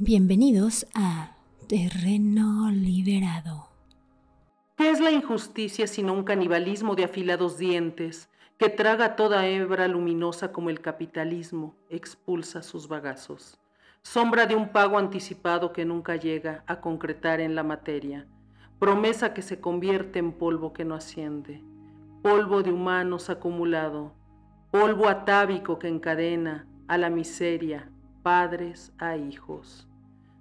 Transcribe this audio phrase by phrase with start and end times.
[0.00, 1.32] Bienvenidos a
[1.66, 3.66] Terreno Liberado.
[4.76, 10.52] ¿Qué es la injusticia sino un canibalismo de afilados dientes que traga toda hebra luminosa
[10.52, 13.58] como el capitalismo expulsa sus bagazos?
[14.02, 18.28] Sombra de un pago anticipado que nunca llega a concretar en la materia,
[18.78, 21.64] promesa que se convierte en polvo que no asciende,
[22.22, 24.14] polvo de humanos acumulado,
[24.70, 27.90] polvo atávico que encadena a la miseria,
[28.22, 29.87] padres a hijos.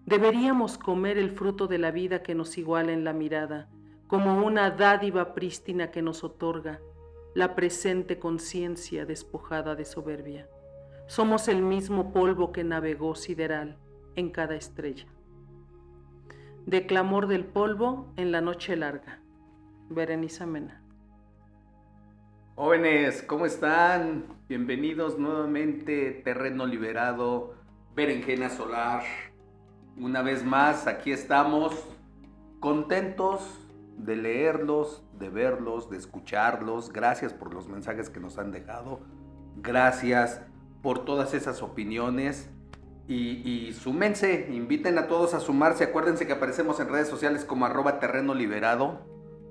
[0.08, 3.68] Deberíamos comer el fruto de la vida que nos iguala en la mirada,
[4.08, 6.80] como una dádiva prístina que nos otorga
[7.36, 10.48] la presente conciencia despojada de soberbia.
[11.08, 13.76] Somos el mismo polvo que navegó sideral
[14.16, 15.08] en cada estrella.
[16.66, 19.20] De clamor del polvo en la noche larga.
[19.90, 20.82] Berenice Mena.
[22.56, 24.24] Jóvenes, ¿cómo están?
[24.48, 27.56] Bienvenidos nuevamente, Terreno Liberado,
[27.94, 29.04] Berenjena Solar.
[30.00, 31.74] Una vez más, aquí estamos
[32.60, 33.42] contentos
[33.98, 36.94] de leerlos, de verlos, de escucharlos.
[36.94, 39.00] Gracias por los mensajes que nos han dejado.
[39.56, 40.42] Gracias
[40.84, 42.48] por todas esas opiniones.
[43.08, 45.86] Y, y súmense, inviten a todos a sumarse.
[45.86, 49.00] Acuérdense que aparecemos en redes sociales como arroba terreno liberado.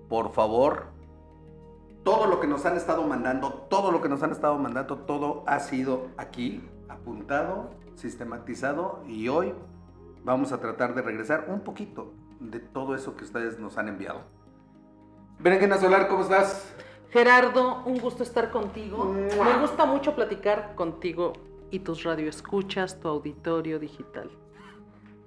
[0.09, 0.93] Por favor,
[2.05, 5.43] todo lo que nos han estado mandando, todo lo que nos han estado mandando, todo
[5.49, 9.53] ha sido aquí, apuntado, sistematizado y hoy
[10.27, 14.23] vamos a tratar de regresar un poquito de todo eso que ustedes nos han enviado.
[15.39, 16.75] Berenjena Solar, ¿cómo estás?
[17.11, 19.05] Gerardo, un gusto estar contigo.
[19.15, 21.33] Me gusta mucho platicar contigo
[21.71, 24.29] y tus radioescuchas, tu auditorio digital.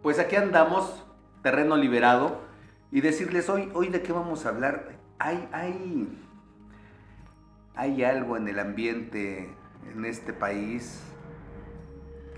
[0.03, 1.05] Pues aquí andamos,
[1.43, 2.37] terreno liberado,
[2.91, 4.97] y decirles hoy, hoy de qué vamos a hablar.
[5.17, 6.09] Hay, hay,
[7.73, 9.55] hay algo en el ambiente
[9.93, 11.01] en este país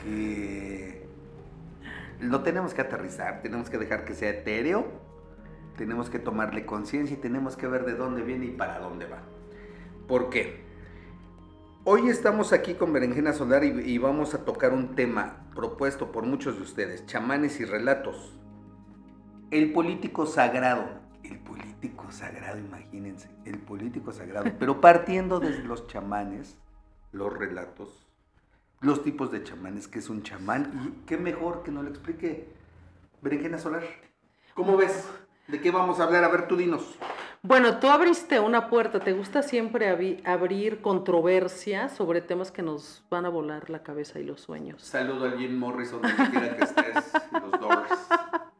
[0.04, 1.01] que
[2.22, 4.86] lo tenemos que aterrizar, tenemos que dejar que sea etéreo,
[5.76, 9.24] tenemos que tomarle conciencia y tenemos que ver de dónde viene y para dónde va.
[10.08, 10.62] ¿Por qué?
[11.84, 16.24] Hoy estamos aquí con Berenjena Solar y, y vamos a tocar un tema propuesto por
[16.24, 18.38] muchos de ustedes, chamanes y relatos.
[19.50, 26.56] El político sagrado, el político sagrado, imagínense, el político sagrado, pero partiendo desde los chamanes,
[27.12, 28.11] los relatos,
[28.82, 32.50] los tipos de chamanes, que es un chamán, y qué mejor que nos lo explique
[33.22, 33.84] Berenjena Solar.
[34.56, 35.08] ¿Cómo ves?
[35.48, 36.24] ¿De qué vamos a hablar?
[36.24, 36.98] A ver, tú dinos.
[37.44, 39.00] Bueno, tú abriste una puerta.
[39.00, 39.90] ¿Te gusta siempre
[40.26, 44.82] abrir controversia sobre temas que nos van a volar la cabeza y los sueños?
[44.84, 47.92] Saludo a Jim Morrison, donde quiera que estés, los Doors.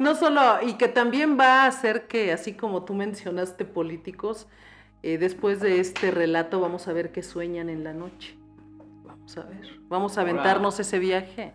[0.00, 4.48] No solo, y que también va a hacer que, así como tú mencionaste políticos,
[5.02, 8.36] eh, después de este relato vamos a ver qué sueñan en la noche.
[9.26, 11.52] Vamos a ver, vamos a aventarnos ese viaje.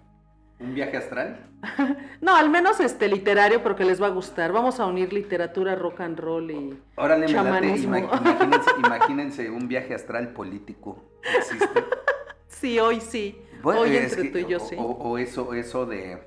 [0.60, 1.48] ¿Un viaje astral?
[2.22, 4.52] No, al menos este literario, porque les va a gustar.
[4.52, 6.80] Vamos a unir literatura, rock and roll y...
[6.96, 7.50] Órale, me late.
[7.50, 7.96] Chamanismo.
[7.98, 11.04] Ima- Imagínense, imagínense un viaje astral político.
[11.38, 11.84] ¿Existe?
[12.48, 13.42] Sí, hoy sí.
[13.64, 14.76] Bueno, hoy entre que- tú y yo o, sí.
[14.78, 16.22] o- o eso, eso de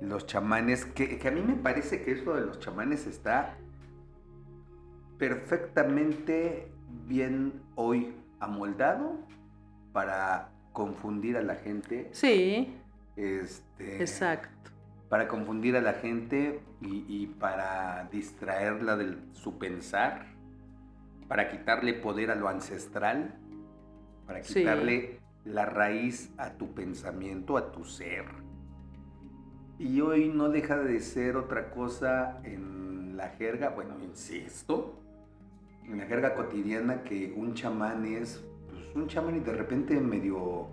[0.00, 3.56] los chamanes, que, que a mí me parece que eso de los chamanes está
[5.18, 6.72] perfectamente
[7.06, 9.18] bien hoy amoldado
[9.92, 12.08] para confundir a la gente.
[12.12, 12.74] Sí,
[13.16, 14.70] Este, exacto.
[15.08, 20.26] Para confundir a la gente y, y para distraerla de su pensar,
[21.28, 23.34] para quitarle poder a lo ancestral,
[24.26, 24.54] para Sí.
[24.60, 28.24] quitarle la raíz a tu pensamiento, a tu ser.
[29.78, 34.98] Y hoy no deja de ser otra cosa en la jerga, bueno, insisto,
[35.84, 38.42] en la jerga cotidiana que un chamán es
[38.94, 40.66] un chamán y de repente medio,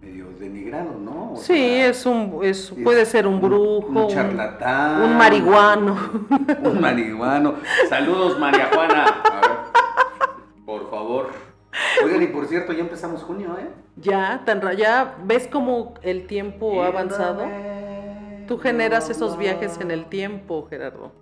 [0.00, 1.32] medio denigrado, ¿no?
[1.32, 5.96] O Sí, sea, es un, es, puede ser un brujo, un un, charlatán, un marihuano.
[6.64, 7.54] un marihuano.
[7.88, 9.04] Saludos, María Juana.
[9.04, 9.50] A ver,
[10.64, 11.28] por favor.
[12.04, 13.68] Oigan, y por cierto, ya empezamos junio, ¿eh?
[13.96, 17.44] Ya, tan ya ves cómo el tiempo ha avanzado.
[18.48, 21.12] Tú generas esos viajes en el tiempo, Gerardo.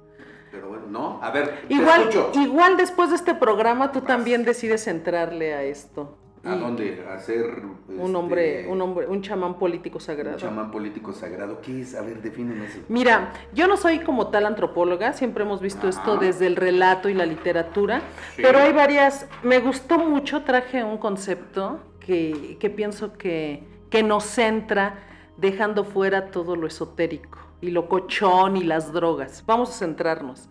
[0.50, 1.21] Pero bueno, no.
[1.23, 2.41] A ver, Igual, te escucho.
[2.41, 4.09] igual después de este programa tú Vas.
[4.09, 6.17] también decides entrarle a esto.
[6.44, 7.05] ¿A dónde?
[7.08, 10.37] A ser Un hombre, este, un hombre, un chamán político un sagrado.
[10.38, 11.61] chamán político sagrado.
[11.61, 11.94] ¿Qué es?
[11.94, 12.79] A ver, definen eso.
[12.88, 17.14] Mira, yo no soy como tal antropóloga, siempre hemos visto esto desde el relato y
[17.14, 18.02] la literatura,
[18.37, 18.43] Sí.
[18.43, 24.25] pero hay varias, me gustó mucho, traje un concepto que, que pienso que, que nos
[24.25, 24.94] centra
[25.37, 29.43] dejando fuera todo lo esotérico y lo cochón y las drogas.
[29.46, 30.49] Vamos a centrarnos.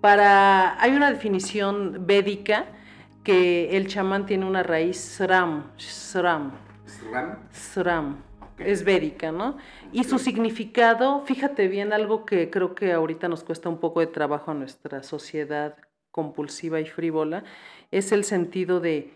[0.00, 2.66] Para, hay una definición védica
[3.24, 6.52] que el chamán tiene una raíz sram, sram,
[6.86, 7.38] ¿Sram?
[7.50, 8.22] sram.
[8.58, 9.56] Es védica, ¿no?
[9.90, 14.06] Y su significado, fíjate bien, algo que creo que ahorita nos cuesta un poco de
[14.06, 15.76] trabajo a nuestra sociedad
[16.10, 17.44] compulsiva y frívola,
[17.90, 19.14] es el sentido de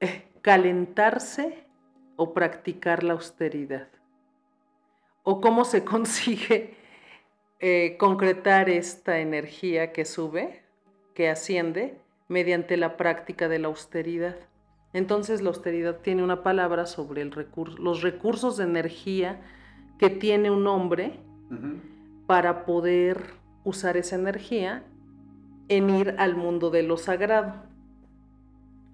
[0.00, 1.64] eh, calentarse
[2.16, 3.88] o practicar la austeridad.
[5.24, 6.74] O cómo se consigue
[7.60, 10.62] eh, concretar esta energía que sube,
[11.14, 14.36] que asciende, mediante la práctica de la austeridad.
[14.92, 17.32] Entonces la austeridad tiene una palabra sobre el
[17.78, 19.40] los recursos de energía
[19.98, 21.18] que tiene un hombre
[22.26, 23.34] para poder
[23.64, 24.84] usar esa energía
[25.68, 27.68] en ir al mundo de lo sagrado.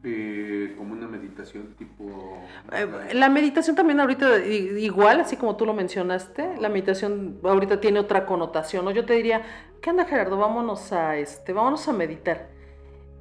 [0.06, 2.38] Eh, como una meditación tipo...
[2.72, 8.00] Eh, la meditación también ahorita, igual, así como tú lo mencionaste, la meditación ahorita tiene
[8.00, 8.90] otra connotación, ¿no?
[8.90, 9.42] Yo te diría,
[9.80, 10.36] ¿qué anda Gerardo?
[10.36, 12.48] Vámonos a, este, vámonos a meditar.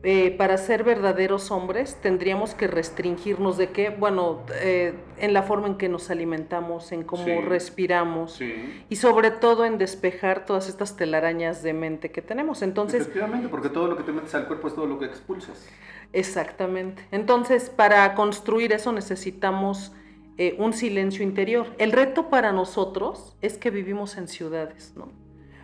[0.05, 5.67] Eh, para ser verdaderos hombres tendríamos que restringirnos de qué, bueno, eh, en la forma
[5.67, 8.41] en que nos alimentamos, en cómo respiramos
[8.89, 12.61] y sobre todo en despejar todas estas telarañas de mente que tenemos.
[12.63, 15.69] Entonces, Efectivamente, porque todo lo que te metes al cuerpo es todo lo que expulsas.
[16.11, 17.01] Exactamente.
[17.11, 19.93] Entonces, para construir eso necesitamos
[20.37, 21.67] eh, un silencio interior.
[21.77, 25.22] El reto para nosotros es que vivimos en ciudades, ¿no?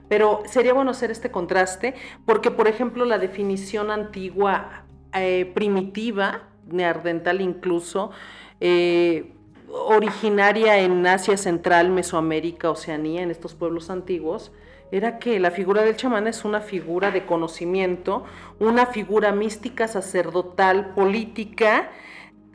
[0.09, 1.95] Pero sería bueno hacer este contraste
[2.25, 4.83] porque, por ejemplo, la definición antigua,
[5.13, 8.11] eh, primitiva, neardental incluso,
[8.59, 9.33] eh,
[9.71, 14.51] originaria en Asia Central, Mesoamérica, Oceanía, en estos pueblos antiguos,
[14.91, 18.23] era que la figura del chamán es una figura de conocimiento,
[18.59, 21.91] una figura mística, sacerdotal, política,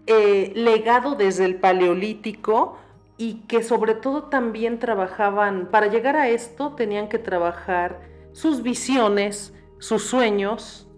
[0.07, 2.79] eh, legado desde el paleolítico,
[3.17, 8.01] y que sobre todo también trabajaban, para llegar a esto tenían que trabajar
[8.33, 10.89] sus visiones, sus sueños,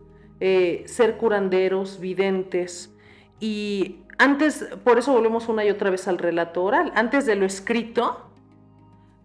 [0.41, 2.95] eh, ser curanderos, videntes
[3.39, 7.45] y antes, por eso volvemos una y otra vez al relato oral, antes de lo
[7.45, 8.23] escrito,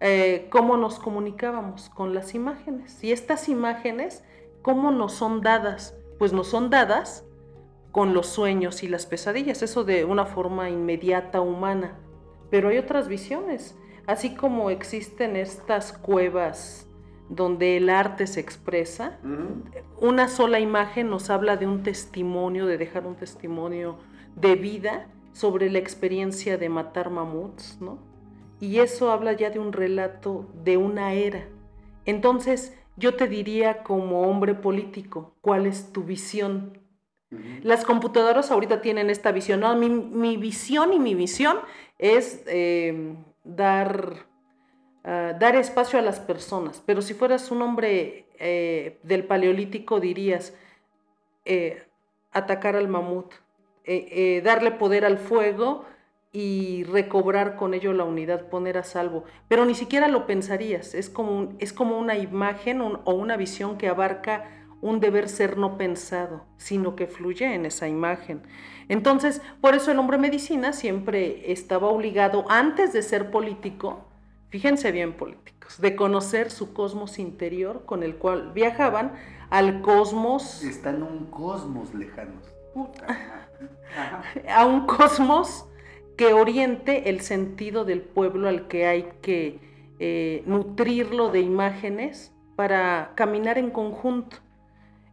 [0.00, 3.02] eh, cómo nos comunicábamos con las imágenes.
[3.02, 4.22] Y estas imágenes,
[4.60, 5.96] ¿cómo nos son dadas?
[6.18, 7.24] Pues nos son dadas
[7.90, 11.96] con los sueños y las pesadillas, eso de una forma inmediata, humana
[12.52, 13.74] pero hay otras visiones,
[14.06, 16.86] así como existen estas cuevas
[17.30, 19.18] donde el arte se expresa,
[19.98, 23.96] una sola imagen nos habla de un testimonio, de dejar un testimonio
[24.36, 27.96] de vida sobre la experiencia de matar mamuts, ¿no?
[28.60, 31.46] Y eso habla ya de un relato de una era.
[32.04, 36.82] Entonces, yo te diría como hombre político, ¿cuál es tu visión?
[37.62, 39.74] Las computadoras ahorita tienen esta visión, ¿no?
[39.74, 41.56] Mi, mi visión y mi visión
[42.02, 44.26] es em, dar,
[45.04, 46.82] ah, dar espacio a las personas.
[46.84, 50.52] Pero si fueras un hombre eh, del paleolítico dirías
[51.44, 51.84] eh,
[52.32, 53.32] atacar al mamut,
[53.84, 55.84] eh, darle poder al fuego
[56.32, 59.22] y recobrar con ello la unidad, poner a salvo.
[59.46, 63.86] Pero ni siquiera lo pensarías, es como, es como una imagen o una visión que
[63.86, 68.42] abarca un deber ser no pensado, sino que fluye en esa imagen.
[68.88, 74.04] Entonces, por eso el hombre medicina siempre estaba obligado, antes de ser político,
[74.50, 79.12] fíjense bien políticos, de conocer su cosmos interior con el cual viajaban
[79.50, 80.64] al cosmos...
[80.64, 82.44] Está en un cosmos lejanos.
[84.48, 85.66] a un cosmos
[86.16, 89.60] que oriente el sentido del pueblo al que hay que
[90.00, 94.38] eh, nutrirlo de imágenes para caminar en conjunto.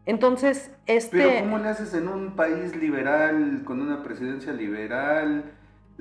[0.06, 1.18] Entonces, este...
[1.18, 5.44] Pero ¿cómo le haces en un país liberal, con una presidencia liberal,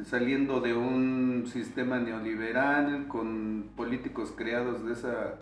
[0.05, 5.35] saliendo de un sistema neoliberal, con políticos creados de esa...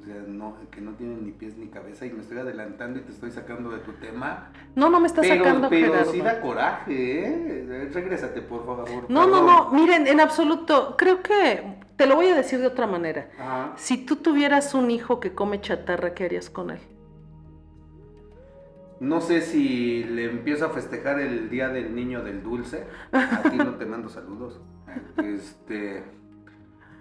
[0.00, 3.02] O sea, no, que no tienen ni pies ni cabeza y me estoy adelantando y
[3.02, 4.52] te estoy sacando de tu tema.
[4.76, 6.12] No, no me estás sacando, Pero Gerardo.
[6.12, 7.88] sí da coraje, ¿eh?
[7.92, 9.06] Regrésate, por favor.
[9.08, 12.86] No, no, no, miren, en absoluto, creo que te lo voy a decir de otra
[12.86, 13.74] manera.
[13.76, 16.78] Si tú tuvieras un hijo que come chatarra, ¿qué harías con él?
[18.98, 22.86] No sé si le empiezo a festejar el día del niño del dulce.
[23.12, 24.60] A ti no te mando saludos.
[25.22, 26.02] Este,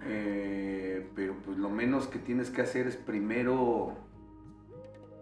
[0.04, 3.96] eh, pero pues lo menos que tienes que hacer es primero.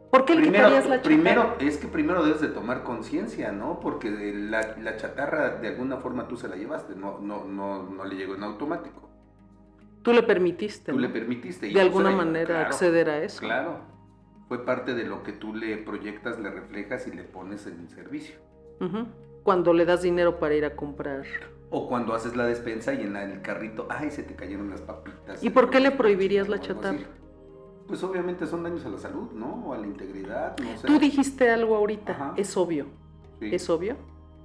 [0.10, 1.16] ¿Por qué le primero, quitarías la chatarra?
[1.16, 3.80] Primero, es que primero debes de tomar conciencia, ¿no?
[3.80, 8.06] Porque la, la, chatarra de alguna forma tú se la llevaste, no, no, no, no
[8.06, 9.10] le llegó en automático.
[10.04, 10.92] Tú le permitiste.
[10.92, 11.68] Tú le permitiste.
[11.68, 13.40] de alguna manera acceder a eso.
[13.42, 13.93] Claro
[14.54, 18.36] fue parte de lo que tú le proyectas, le reflejas y le pones en servicio.
[19.42, 21.24] Cuando le das dinero para ir a comprar.
[21.72, 25.44] O cuando haces la despensa y en el carrito, ay, se te cayeron las papitas.
[25.44, 27.00] ¿Y por qué le prohibirías la chatarra?
[27.88, 29.56] Pues obviamente son daños a la salud, ¿no?
[29.66, 30.86] O a la integridad, no sé.
[30.86, 32.86] Tú dijiste algo ahorita, es obvio.
[33.42, 33.96] ¿Es obvio?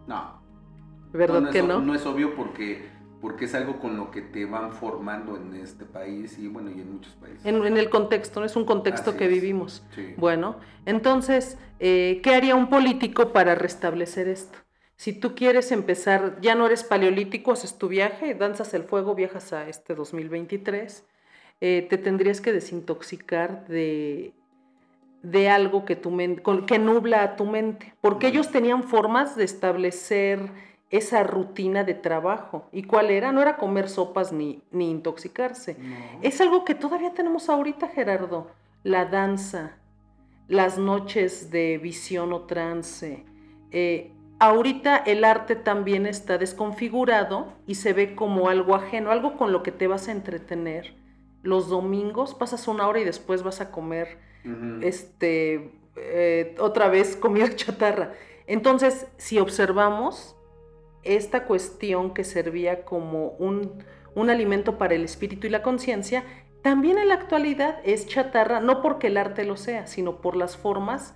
[0.07, 0.41] No.
[1.13, 1.83] ¿Verdad que no?
[1.83, 2.89] No es obvio porque
[3.21, 6.81] porque es algo con lo que te van formando en este país y bueno, y
[6.81, 7.45] en muchos países.
[7.45, 8.47] En, en el contexto, ¿no?
[8.47, 9.31] es un contexto Así que es.
[9.31, 9.83] vivimos.
[9.95, 10.15] Sí.
[10.17, 10.57] Bueno,
[10.87, 14.59] entonces, eh, ¿qué haría un político para restablecer esto?
[14.97, 19.53] Si tú quieres empezar, ya no eres paleolítico, haces tu viaje, danzas el fuego, viajas
[19.53, 21.05] a este 2023,
[21.61, 24.33] eh, te tendrías que desintoxicar de,
[25.23, 26.17] de algo que, tu
[26.67, 30.51] que nubla a tu mente, porque ellos tenían formas de establecer
[30.91, 32.69] esa rutina de trabajo.
[32.73, 33.33] ¿Y cuál era?
[33.33, 35.77] No era comer sopas ni, ni intoxicarse.
[35.79, 35.97] No.
[36.23, 38.51] Es algo que todavía tenemos ahorita, Gerardo.
[38.85, 39.77] La danza,
[40.47, 43.25] las noches de visión o trance.
[43.71, 49.53] Eh, ahorita el arte también está desconfigurado y se ve como algo ajeno, algo con
[49.53, 50.95] lo que te vas a entretener.
[51.43, 54.19] Los domingos pasas una hora y después vas a comer
[54.81, 58.15] este, eh, otra vez comida chatarra.
[58.47, 60.38] Entonces, si observamos
[61.17, 63.83] esta cuestión que servía como un,
[64.15, 66.25] un alimento para el espíritu y la conciencia,
[66.63, 70.57] también en la actualidad es chatarra, no porque el arte lo sea, sino por las
[70.57, 71.15] formas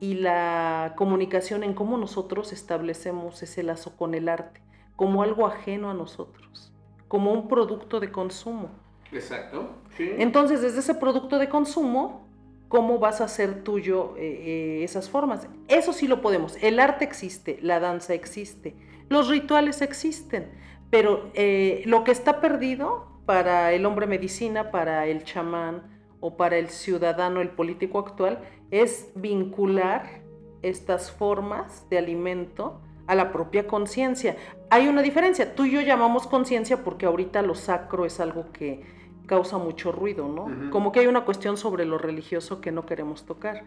[0.00, 4.60] y la comunicación en cómo nosotros establecemos ese lazo con el arte,
[4.96, 6.72] como algo ajeno a nosotros,
[7.08, 8.70] como un producto de consumo.
[9.12, 9.70] Exacto.
[9.96, 10.10] Sí.
[10.18, 12.26] Entonces, desde ese producto de consumo,
[12.68, 15.46] ¿cómo vas a hacer tuyo eh, eh, esas formas?
[15.68, 16.56] Eso sí lo podemos.
[16.62, 18.74] El arte existe, la danza existe,
[19.08, 20.50] los rituales existen,
[20.90, 25.82] pero eh, lo que está perdido para el hombre medicina, para el chamán
[26.20, 30.22] o para el ciudadano, el político actual, es vincular
[30.62, 34.36] estas formas de alimento a la propia conciencia.
[34.70, 35.54] Hay una diferencia.
[35.54, 38.82] Tú y yo llamamos conciencia porque ahorita lo sacro es algo que
[39.26, 40.70] causa mucho ruido, ¿no?
[40.70, 43.64] Como que hay una cuestión sobre lo religioso que no queremos tocar,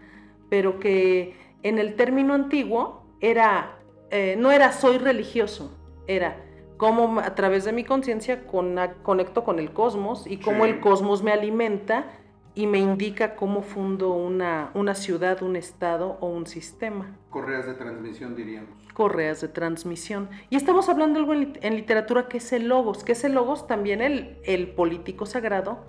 [0.49, 3.79] pero que en el término antiguo era,
[4.11, 5.75] eh, no era soy religioso,
[6.07, 6.37] era
[6.77, 10.71] cómo a través de mi conciencia conecto con el cosmos y cómo Sí.
[10.71, 12.05] el cosmos me alimenta
[12.53, 17.73] y me indica cómo fundo una, una ciudad, un estado o un sistema Correas de
[17.75, 18.69] transmisión, diríamos.
[18.93, 20.27] correas de transmisión.
[20.49, 24.01] Y estamos hablando algo en literatura que es el logos, que es el logos también
[24.01, 25.79] el, el político sagrado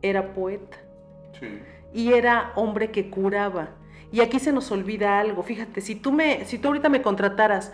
[0.00, 0.78] era poeta
[1.38, 1.58] Sí.
[1.92, 3.70] y era hombre que curaba.
[4.14, 7.72] Y aquí se nos olvida algo, fíjate, si tú me si tú ahorita me contrataras,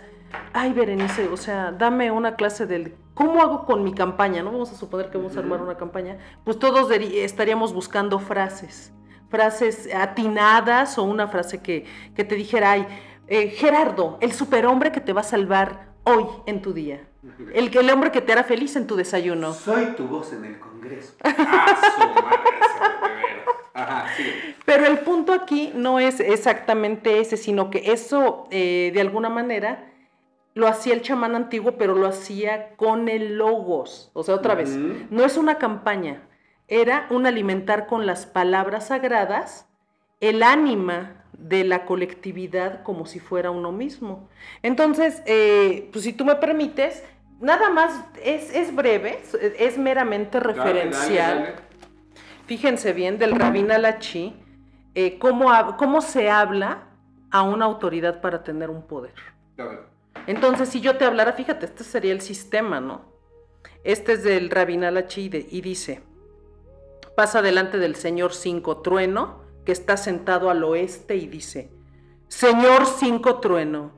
[0.53, 4.71] ay Berenice, o sea, dame una clase del cómo hago con mi campaña, no vamos
[4.71, 8.91] a suponer que vamos a armar una campaña, pues todos estaríamos buscando frases,
[9.29, 12.87] frases atinadas o una frase que, que te dijera, ay,
[13.27, 17.07] eh, Gerardo, el superhombre que te va a salvar hoy en tu día.
[17.53, 19.53] El, el hombre que te hará feliz en tu desayuno.
[19.53, 21.13] Soy tu voz en el Congreso.
[21.23, 22.60] Ah, su madre.
[23.81, 24.23] Ajá, sí.
[24.65, 29.91] Pero el punto aquí no es exactamente ese, sino que eso eh, de alguna manera
[30.53, 34.11] lo hacía el chamán antiguo, pero lo hacía con el logos.
[34.13, 36.23] O sea, otra vez, no es una campaña,
[36.67, 39.67] era un alimentar con las palabras sagradas
[40.19, 44.29] el ánima de la colectividad como si fuera uno mismo.
[44.61, 47.03] Entonces, eh, pues si tú me permites,
[47.39, 51.70] nada más es, es breve, es, es meramente Dale, dale, referencial dale.
[52.45, 54.35] Fíjense bien, del Rabin Alachi,
[54.95, 56.87] eh, cómo, cómo se habla
[57.31, 59.13] a una autoridad para tener un poder.
[60.27, 63.11] Entonces, si yo te hablara, fíjate, este sería el sistema, ¿no?
[63.83, 66.03] Este es del Rabin Alachi y dice,
[67.15, 71.71] pasa delante del señor Cinco Trueno, que está sentado al oeste y dice,
[72.27, 73.91] Señor Cinco Trueno,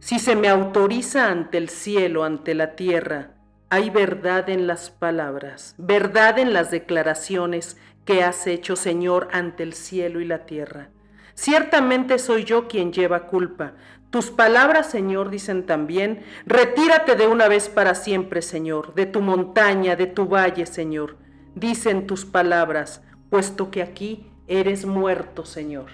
[0.00, 3.37] si se me autoriza ante el cielo, ante la tierra,
[3.70, 9.74] hay verdad en las palabras, verdad en las declaraciones que has hecho, Señor, ante el
[9.74, 10.88] cielo y la tierra.
[11.34, 13.74] Ciertamente soy yo quien lleva culpa.
[14.10, 19.94] Tus palabras, Señor, dicen también, retírate de una vez para siempre, Señor, de tu montaña,
[19.96, 21.16] de tu valle, Señor.
[21.54, 25.90] Dicen tus palabras, puesto que aquí eres muerto, Señor.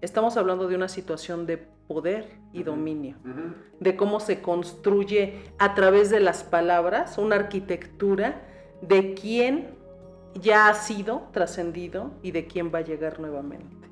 [0.00, 3.16] Estamos hablando de una situación de poder y dominio
[3.80, 8.42] de cómo se construye a través de las palabras una arquitectura
[8.82, 9.78] de quién
[10.34, 13.88] ya ha sido trascendido y de quién va a llegar nuevamente.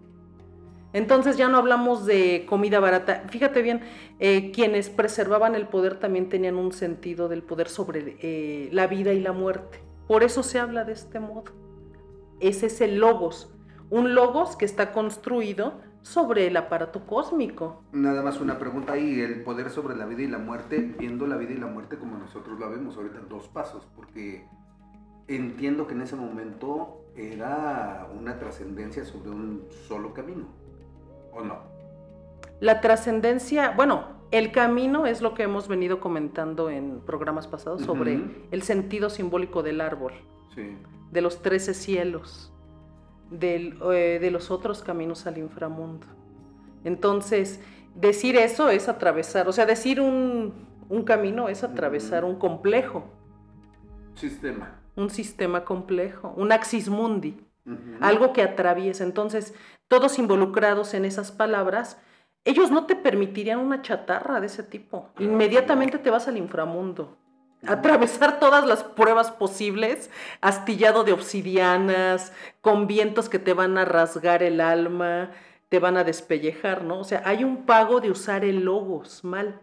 [0.92, 3.24] Entonces ya no hablamos de comida barata.
[3.28, 3.82] Fíjate bien,
[4.18, 9.12] eh, quienes preservaban el poder también tenían un sentido del poder sobre eh, la vida
[9.12, 9.80] y la muerte.
[10.06, 11.52] Por eso se habla de este modo.
[12.40, 13.52] Ese es el logos.
[13.90, 17.82] Un logos que está construido sobre el aparato cósmico.
[17.90, 21.36] Nada más una pregunta ahí, el poder sobre la vida y la muerte, viendo la
[21.36, 24.46] vida y la muerte como nosotros la vemos ahorita en dos pasos, porque
[25.26, 30.46] entiendo que en ese momento era una trascendencia sobre un solo camino,
[31.32, 31.56] ¿o no?
[32.60, 38.16] La trascendencia, bueno, el camino es lo que hemos venido comentando en programas pasados sobre
[38.18, 38.30] Ujú.
[38.52, 40.12] el sentido simbólico del árbol,
[40.54, 40.76] Sí.
[41.10, 42.52] de los trece cielos,
[43.30, 46.06] del, eh, de los otros caminos al inframundo.
[46.85, 47.61] Entonces,
[47.95, 53.04] decir eso es atravesar, o sea, decir un, un camino es atravesar un complejo,
[54.14, 54.80] Sistema.
[54.97, 57.37] un sistema complejo, un axis mundi.
[58.00, 59.02] Algo que atraviesa.
[59.02, 59.52] Entonces,
[59.88, 62.00] todos involucrados en esas palabras,
[62.45, 65.11] ellos no te permitirían una chatarra de ese tipo.
[65.18, 67.18] Inmediatamente te vas al inframundo.
[67.66, 70.10] Atravesar todas las pruebas posibles,
[70.40, 75.30] astillado de obsidianas, con vientos que te van a rasgar el alma,
[75.68, 77.00] te van a despellejar, ¿no?
[77.00, 79.60] O sea, hay un pago de usar el logos mal.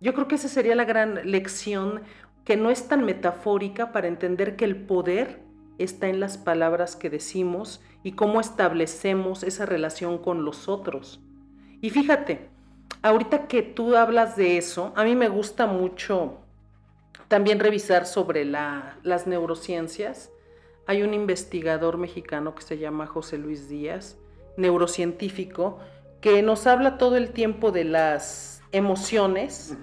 [0.00, 2.02] Yo creo que esa sería la gran lección
[2.44, 5.42] que no es tan metafórica para entender que el poder
[5.78, 11.20] está en las palabras que decimos y cómo establecemos esa relación con los otros.
[11.80, 12.48] Y fíjate,
[13.02, 16.39] ahorita que tú hablas de eso, a mí me gusta mucho
[17.30, 20.32] también revisar sobre la- las neurociencias.
[20.88, 24.18] Hay un investigador mexicano que se llama José Luis Díaz,
[24.56, 25.78] neurocientífico,
[26.20, 29.76] que nos habla todo el tiempo de las emociones,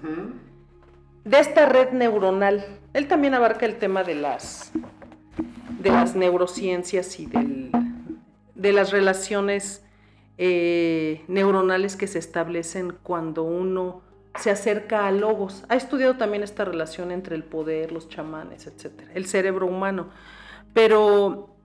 [1.24, 2.64] de esta red neuronal.
[2.92, 4.70] Él también abarca el tema de las,
[5.80, 7.70] de las neurociencias y del-
[8.54, 9.82] de las relaciones
[10.36, 14.02] eh, neuronales que se establecen cuando uno
[14.38, 15.64] se acerca a logos.
[15.68, 20.08] Ha estudiado también esta relación entre el poder, los chamanes, etcétera, el cerebro humano.
[20.72, 21.56] Pero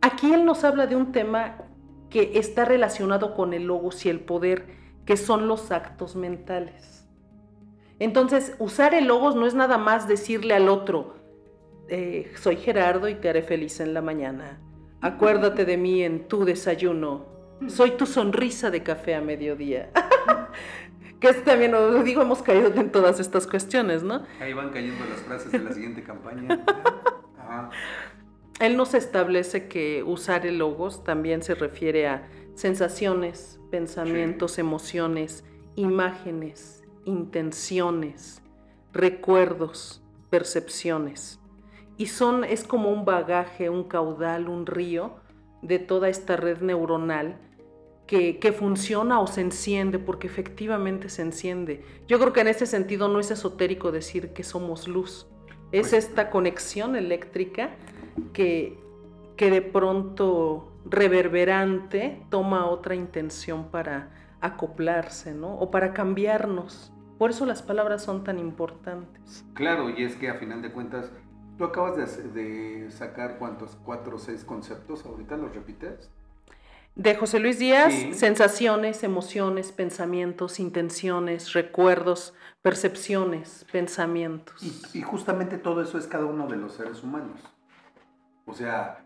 [0.00, 1.58] aquí él nos habla de un tema
[2.10, 4.66] que está relacionado con el logos y el poder,
[5.04, 7.06] que son los actos mentales.
[7.98, 11.16] Entonces, usar el logos no es nada más decirle al otro,
[11.88, 14.60] eh, soy Gerardo y te haré feliz en la mañana.
[15.00, 17.26] Acuérdate de mí en tu desayuno.
[17.68, 19.90] Soy tu sonrisa de café a mediodía.
[21.20, 24.24] que es también, lo digo, hemos caído en todas estas cuestiones, ¿no?
[24.40, 26.64] Ahí van cayendo las frases de la siguiente campaña.
[27.38, 27.70] Ajá.
[28.60, 36.84] Él nos establece que usar el logos también se refiere a sensaciones, pensamientos, emociones, imágenes,
[37.04, 38.42] intenciones,
[38.92, 41.40] recuerdos, percepciones.
[41.96, 45.16] Y son, es como un bagaje, un caudal, un río
[45.62, 47.38] de toda esta red neuronal
[48.06, 51.84] que, que funciona o se enciende, porque efectivamente se enciende.
[52.06, 55.26] Yo creo que en ese sentido no es esotérico decir que somos luz.
[55.72, 57.70] Es Pues- esta conexión eléctrica
[58.32, 58.78] que,
[59.36, 65.54] que de pronto reverberante toma otra intención para acoplarse, ¿no?
[65.58, 66.92] O para cambiarnos.
[67.18, 69.44] Por eso las palabras son tan importantes.
[69.54, 71.10] Claro, y es que a final de cuentas,
[71.56, 76.10] tú acabas de, de sacar cuántos, cuatro o seis conceptos, ahorita los repites.
[76.96, 78.14] De José Luis Díaz, Sí.
[78.14, 84.62] sensaciones, emociones, pensamientos, intenciones, recuerdos, percepciones, pensamientos.
[84.62, 87.40] Y, y justamente todo eso es cada uno de los seres humanos.
[88.46, 89.04] O sea,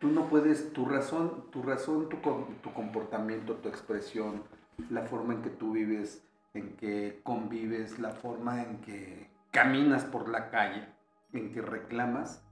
[0.00, 2.16] tú no puedes, tu razón, tu razón, tu,
[2.62, 4.42] tu comportamiento, tu expresión,
[4.90, 10.28] la forma en que tú vives, en que convives, la forma en que caminas por
[10.28, 10.84] la calle,
[11.32, 12.42] en que reclamas,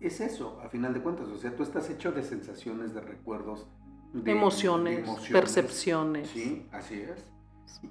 [0.00, 1.28] es eso, a final de cuentas.
[1.28, 3.66] O sea, tú estás hecho de sensaciones, de recuerdos,
[4.12, 5.32] de emociones, de emociones.
[5.32, 6.28] percepciones.
[6.28, 7.24] Sí, así es.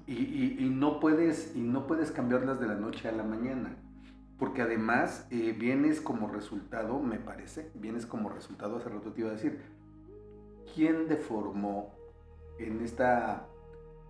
[0.06, 3.76] Y, y- y no puedes, y no puedes cambiarlas de la noche a la mañana.
[4.38, 9.30] Porque además eh, vienes como resultado, me parece, vienes como resultado, hace rato te iba
[9.30, 9.60] a decir,
[10.74, 11.90] ¿quién deformó
[12.58, 13.46] en esta,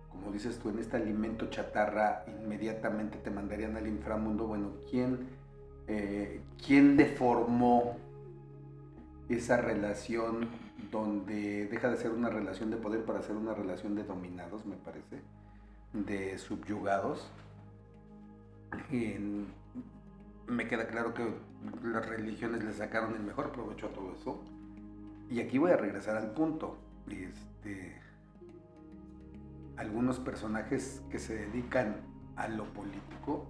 [0.09, 4.45] como dices tú, en este alimento chatarra, inmediatamente te mandarían al inframundo?
[4.47, 5.19] Bueno, ¿quién,
[5.87, 7.97] eh, ¿quién deformó
[9.27, 10.47] esa relación
[10.91, 14.75] donde deja de ser una relación de poder para ser una relación de dominados, me
[14.75, 15.21] parece,
[15.93, 17.31] de subyugados?
[20.47, 21.33] Me queda claro que
[21.83, 24.39] las religiones le sacaron el mejor provecho a todo eso.
[25.29, 26.77] Y aquí voy a regresar al punto.
[27.09, 27.95] Este,
[29.77, 31.97] algunos personajes que se dedican
[32.35, 33.47] a lo político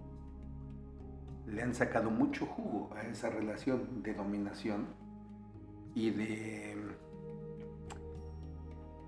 [1.47, 4.85] le han sacado mucho jugo a esa relación de dominación
[5.95, 6.77] y de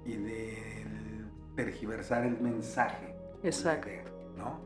[0.06, 0.74] y de
[1.56, 3.16] tergiversar el mensaje.
[3.44, 3.90] Exacto.
[4.38, 4.60] ¿no?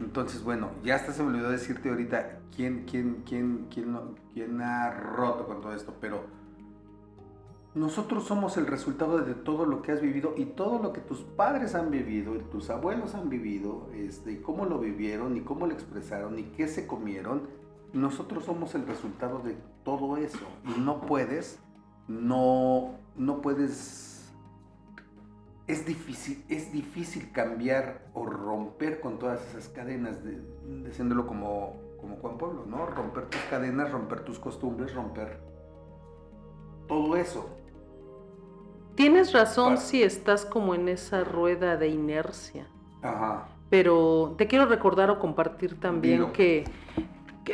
[0.00, 3.96] Entonces, bueno, ya hasta se me olvidó decirte ahorita quién, quién, quién, quién,
[4.32, 6.24] quién ha roto con todo esto, pero
[7.74, 11.20] nosotros somos el resultado de todo lo que has vivido y todo lo que tus
[11.20, 15.66] padres han vivido y tus abuelos han vivido, este, y cómo lo vivieron y cómo
[15.66, 17.48] lo expresaron y qué se comieron.
[17.92, 21.60] Nosotros somos el resultado de todo eso y no puedes,
[22.08, 24.11] no, no puedes
[25.72, 30.38] es difícil, es difícil cambiar o romper con todas esas cadenas, de,
[30.84, 32.86] diciéndolo como, como Juan Pablo, ¿no?
[32.86, 35.40] Romper tus cadenas, romper tus costumbres, romper
[36.86, 37.48] todo eso.
[38.94, 42.66] Tienes razón si estás como en esa rueda de inercia.
[43.00, 43.48] Ajá.
[43.70, 46.64] Pero te quiero recordar o compartir también que,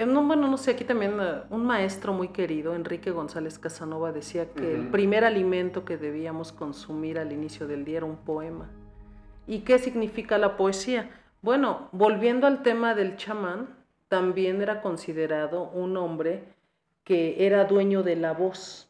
[0.07, 4.53] no, bueno, no sé, aquí también uh, un maestro muy querido, Enrique González Casanova, decía
[4.53, 8.69] que el primer alimento que debíamos consumir al inicio del día era un poema.
[9.47, 11.11] ¿Y qué significa la poesía?
[11.41, 13.69] Bueno, volviendo al tema del chamán,
[14.09, 16.45] también era considerado un hombre
[17.05, 18.88] que era dueño de la voz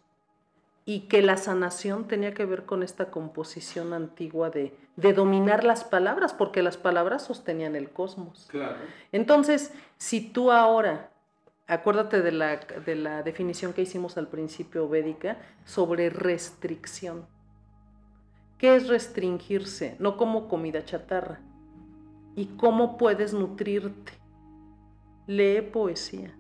[0.88, 6.33] y que la sanación tenía que ver con esta composición antigua de, dominar las palabras,
[6.33, 8.48] porque las palabras sostenían el cosmos.
[8.51, 8.77] Claro.
[9.12, 11.11] Entonces, si tú ahora,
[11.66, 17.27] acuérdate de la, de la definición que hicimos al principio védica sobre restricción.
[18.57, 19.94] ¿Qué es restringirse?
[19.98, 21.40] No como comida chatarra.
[22.35, 24.14] ¿Y cómo puedes nutrirte?
[25.27, 26.35] Lee poesía.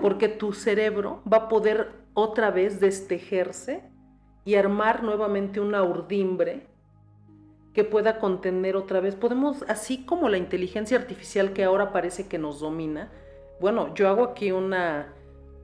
[0.00, 3.82] Porque tu cerebro va a poder otra vez destejerse
[4.46, 6.66] y armar nuevamente una urdimbre
[7.74, 9.14] que pueda contener otra vez.
[9.14, 13.12] Podemos, así como la inteligencia artificial que ahora parece que nos domina,
[13.60, 15.12] bueno, yo hago aquí una,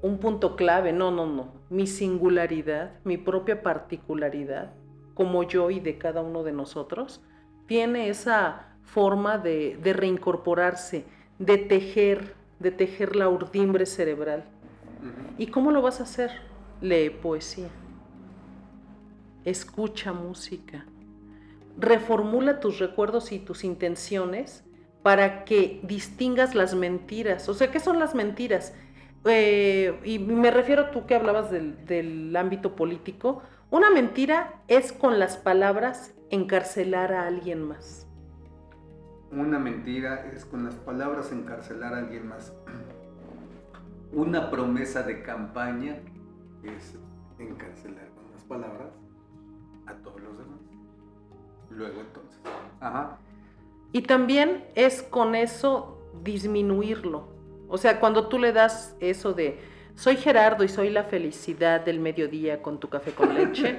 [0.02, 4.74] un punto clave, no, no, no, mi singularidad, mi propia particularidad,
[5.14, 7.22] como yo y de cada uno de nosotros,
[7.66, 11.06] tiene esa forma de, de reincorporarse,
[11.38, 14.51] de tejer, de tejer la urdimbre cerebral.
[15.38, 16.30] ¿Y cómo lo vas a hacer?
[16.80, 17.68] Lee poesía.
[19.44, 20.84] Escucha música.
[21.78, 24.64] Reformula tus recuerdos y tus intenciones
[25.02, 27.48] para que distingas las mentiras.
[27.48, 28.74] O sea, ¿qué son las mentiras?
[29.24, 33.42] Eh, y me refiero a tú que hablabas del, del ámbito político.
[33.70, 38.06] Una mentira es con las palabras encarcelar a alguien más.
[39.30, 42.52] Una mentira es con las palabras encarcelar a alguien más
[44.12, 45.96] una promesa de campaña
[46.62, 46.98] es
[47.38, 48.88] encarcelar con las palabras
[49.86, 50.60] a todos los demás.
[51.70, 52.40] Luego entonces.
[52.80, 53.18] Ajá.
[53.92, 57.28] Y también es con eso disminuirlo.
[57.68, 59.58] O sea, cuando tú le das eso de
[59.94, 63.78] soy Gerardo y soy la felicidad del mediodía con tu café con leche,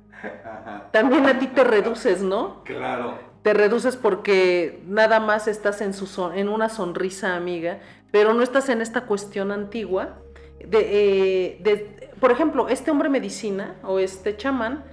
[0.92, 2.62] también a ti te reduces, ¿no?
[2.64, 3.18] Claro.
[3.42, 7.80] Te reduces porque nada más estás en, su en una sonrisa amiga,
[8.14, 10.20] pero no estás en esta cuestión antigua.
[10.64, 14.84] De, eh, por ejemplo, este hombre medicina o este chamán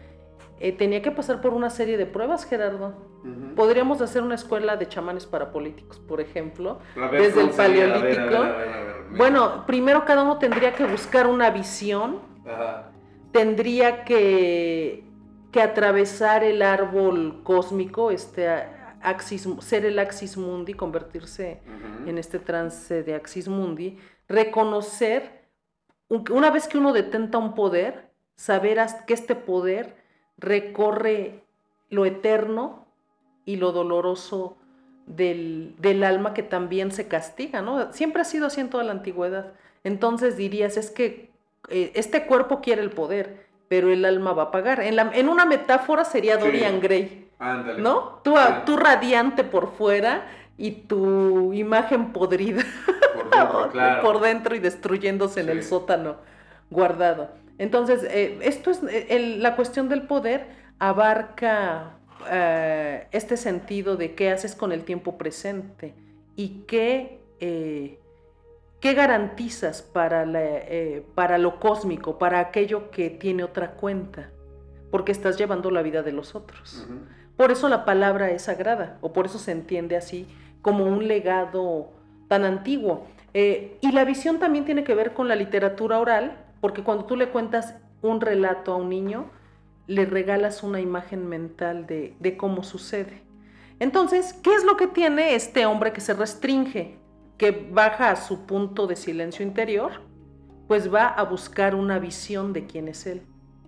[0.59, 2.95] eh, tenía que pasar por una serie de pruebas, Gerardo.
[3.55, 6.79] Podríamos hacer una escuela de chamanes para políticos, por ejemplo,
[7.11, 8.43] desde el paleolítico.
[9.15, 12.21] bueno, primero cada uno tendría que buscar una visión,
[13.31, 15.03] tendría que,
[15.51, 18.80] que atravesar el árbol cósmico, este
[19.61, 21.61] ser el axis mundi, convertirse
[22.05, 25.45] en este trance de axis mundi, reconocer,
[26.09, 29.95] una vez que uno detenta un poder, saber que este poder
[30.37, 31.43] recorre
[31.89, 32.87] lo eterno
[33.45, 34.57] y lo doloroso
[35.05, 37.91] del, alma que también se castiga, ¿no?
[37.93, 39.53] Siempre ha sido así en toda la antigüedad.
[39.83, 41.31] Entonces dirías, es que
[41.69, 44.81] eh, este cuerpo quiere el poder, pero el alma va a pagar.
[44.81, 47.30] En, en una metáfora sería Dorian Gray.
[47.77, 48.21] ¿No?
[48.23, 50.27] Tú, tú radiante por fuera
[50.57, 52.63] y tu imagen podrida
[54.01, 56.17] por dentro, y destruyéndose en el sótano
[56.69, 57.29] guardado.
[57.57, 60.47] Entonces, eh, esto es eh, la cuestión del poder
[60.79, 61.97] abarca
[62.29, 65.93] eh, este sentido de qué haces con el tiempo presente
[66.35, 70.41] y qué, qué garantizas para, la,
[71.15, 74.29] para lo cósmico, para aquello que tiene otra cuenta,
[74.91, 76.87] porque estás llevando la vida de los otros.
[77.41, 80.27] Por eso la palabra es sagrada, o por eso se entiende así
[80.61, 81.89] como un legado
[82.27, 83.07] tan antiguo.
[83.33, 87.15] Eh, y la visión también tiene que ver con la literatura oral, porque cuando tú
[87.15, 87.73] le cuentas
[88.03, 89.31] un relato a un niño,
[89.87, 93.23] le regalas una imagen mental de, de cómo sucede.
[93.79, 96.99] Entonces, ¿qué es lo que tiene este hombre que se restringe,
[97.39, 99.93] que baja a su punto de silencio interior?
[100.67, 103.23] Pues va a buscar una visión de quién es él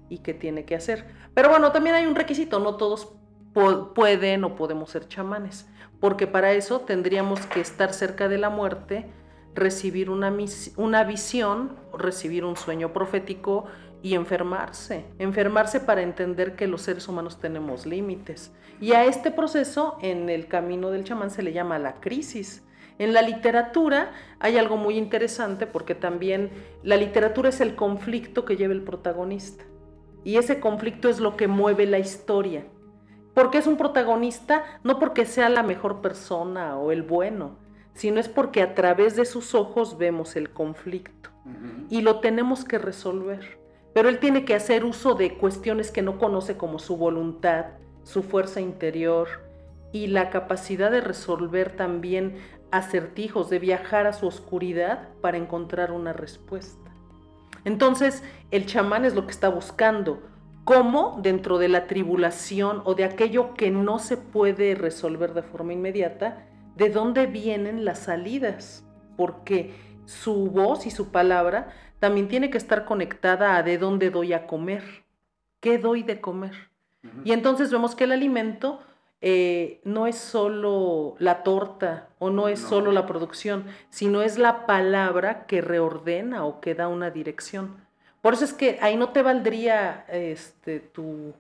[0.10, 1.08] y qué tiene que hacer.
[1.34, 3.16] Pero bueno, también hay un requisito, no todos
[3.54, 5.68] pueden o podemos ser chamanes,
[6.00, 9.06] porque para eso tendríamos que estar cerca de la muerte,
[9.56, 10.36] recibir una,
[10.78, 13.66] una visión, recibir un sueño profético
[14.02, 18.52] y enfermarse, enfermarse para entender que los seres humanos tenemos límites.
[18.82, 22.64] Y a este proceso en el camino del chamán se le llama la crisis.
[23.00, 26.52] En la literatura hay algo muy interesante porque también
[26.84, 29.64] la literatura es el conflicto que lleva el protagonista.
[30.26, 32.66] Y ese conflicto es lo que mueve la historia.
[33.34, 34.64] Porque es un protagonista?
[34.84, 37.58] No porque sea la mejor persona o el bueno,
[37.94, 41.30] sino es porque a través de sus ojos vemos el conflicto
[41.90, 43.60] y lo tenemos que resolver.
[43.94, 47.66] Pero él tiene que hacer uso de cuestiones que no conoce como su voluntad,
[48.04, 49.28] su fuerza interior
[49.92, 52.38] y la capacidad de resolver también
[52.72, 56.92] acertijos, de viajar a su oscuridad para encontrar una respuesta.
[57.66, 60.22] Entonces, el chamán es lo que está buscando,
[60.64, 65.74] cómo dentro de la tribulación o de aquello que no se puede resolver de forma
[65.74, 66.46] inmediata,
[66.76, 68.86] de dónde vienen las salidas,
[69.18, 69.74] porque
[70.06, 74.48] su voz y su palabra también tiene que estar conectada a de dónde doy a
[74.48, 74.84] comer,
[75.60, 76.70] qué doy de comer.
[77.26, 78.80] Y entonces vemos que el alimento
[79.20, 84.66] eh, no es solo la torta o no es solo la producción, sino es la
[84.66, 87.76] palabra que reordena o que da una dirección.
[88.24, 91.34] Por eso es que ahí no te valdría este, tu,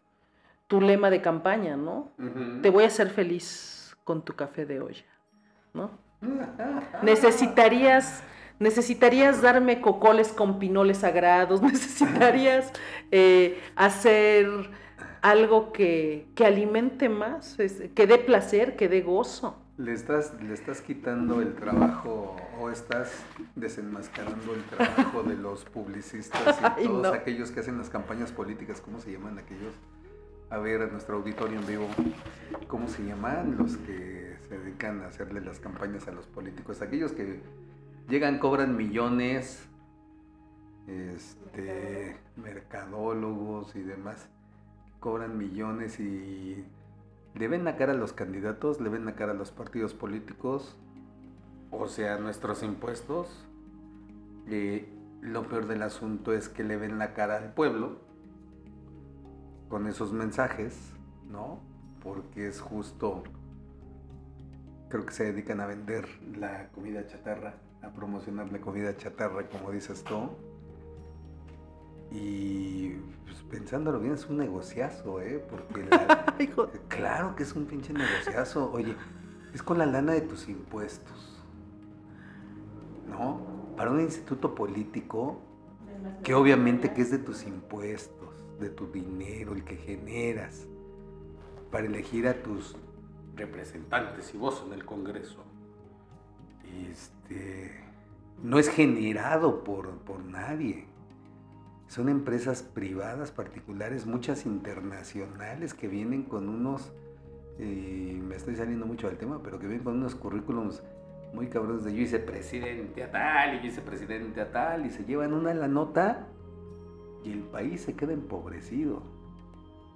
[0.68, 2.10] tu lema de campaña, ¿no?
[2.62, 5.06] Te voy a hacer feliz con tu café de olla,
[5.74, 5.92] ¿no?
[7.02, 8.22] necesitarías,
[8.60, 12.74] necesitarías darme cocoles con pinoles sagrados, necesitarías
[13.12, 14.70] eh, hacer
[15.22, 17.56] algo que, alimente más,
[17.96, 19.63] que dé placer, que dé gozo.
[19.78, 23.12] Le estás, le estás quitando el trabajo o estás
[23.56, 29.00] desenmascarando el trabajo de los publicistas y todos aquellos que hacen las campañas políticas, ¿cómo
[29.00, 29.74] se llaman aquellos?
[30.52, 31.88] A ver, a nuestro auditorio en vivo,
[32.68, 36.84] ¿cómo se llaman los que se dedican a hacerle las campañas a los políticos?
[36.84, 37.40] Aquellos que
[38.10, 39.68] llegan, cobran millones,
[40.88, 44.30] este, mercadólogos y demás
[45.04, 46.64] cobran millones y
[47.36, 50.76] le ven la cara a los candidatos, le ven la cara a los partidos políticos,
[51.72, 53.46] o sea, nuestros impuestos.
[54.48, 54.86] Y
[55.22, 57.98] lo peor del asunto es que le ven la cara al pueblo
[59.70, 60.94] con esos mensajes,
[61.30, 61.60] ¿no?
[62.04, 63.24] Porque es justo,
[64.90, 69.72] creo que se dedican a vender la comida chatarra, a promocionar la comida chatarra, como
[69.72, 70.30] dices tú
[72.14, 72.90] y
[73.24, 75.44] pues, pensándolo bien, es un negociazo, ¿eh?
[75.50, 75.88] Porque
[76.88, 78.72] claro que es un pinche negociazo.
[78.72, 78.96] Oye,
[79.54, 81.42] es con la lana de tus impuestos.
[83.10, 83.42] ¿No?
[83.76, 85.42] Para un instituto político,
[86.24, 90.68] que obviamente que es de tus impuestos, de tu dinero, el que generas,
[91.72, 92.76] para elegir a tus
[93.36, 95.44] representantes y vos en el Congreso.
[96.92, 97.84] Este,
[98.44, 100.86] no es generado por, por nadie
[101.94, 106.92] son empresas privadas, particulares, muchas internacionales que vienen con unos,
[107.60, 110.82] eh, me estoy saliendo mucho del tema, pero que vienen con unos currículums
[111.36, 114.90] muy cabrones de yo hice presidente a tal y yo hice presidente a tal y
[114.90, 116.26] se llevan una la nota
[117.24, 119.04] y el país se queda empobrecido.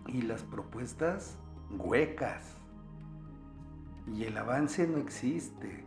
[0.05, 1.39] Y las propuestas
[1.79, 2.57] huecas.
[4.13, 5.83] Y el avance no existe.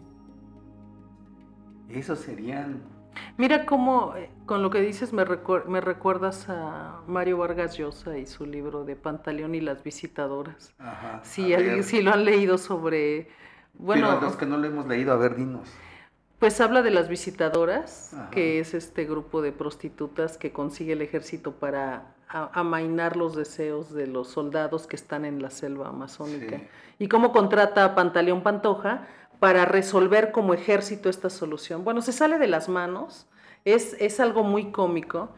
[1.88, 2.82] Esos serían
[3.36, 5.24] Mira cómo eh, con lo que dices me,
[5.66, 10.74] me recuerdas a Mario Vargas Llosa y su libro de Pantaleón y las visitadoras.
[10.78, 13.28] Ajá, si, si lo han leído sobre...
[13.74, 15.70] Bueno, los que no lo hemos leído, a ver, dinos.
[16.38, 21.52] Pues habla de las visitadoras, que es este grupo de prostitutas que consigue el ejército
[21.52, 26.62] para amainar los deseos de los soldados que están en la selva amazónica.
[26.98, 29.06] Y cómo contrata a Pantaleón Pantoja
[29.40, 31.82] para resolver como ejército esta solución.
[31.82, 33.26] Bueno, se sale de las manos,
[33.64, 35.30] es, es algo muy cómico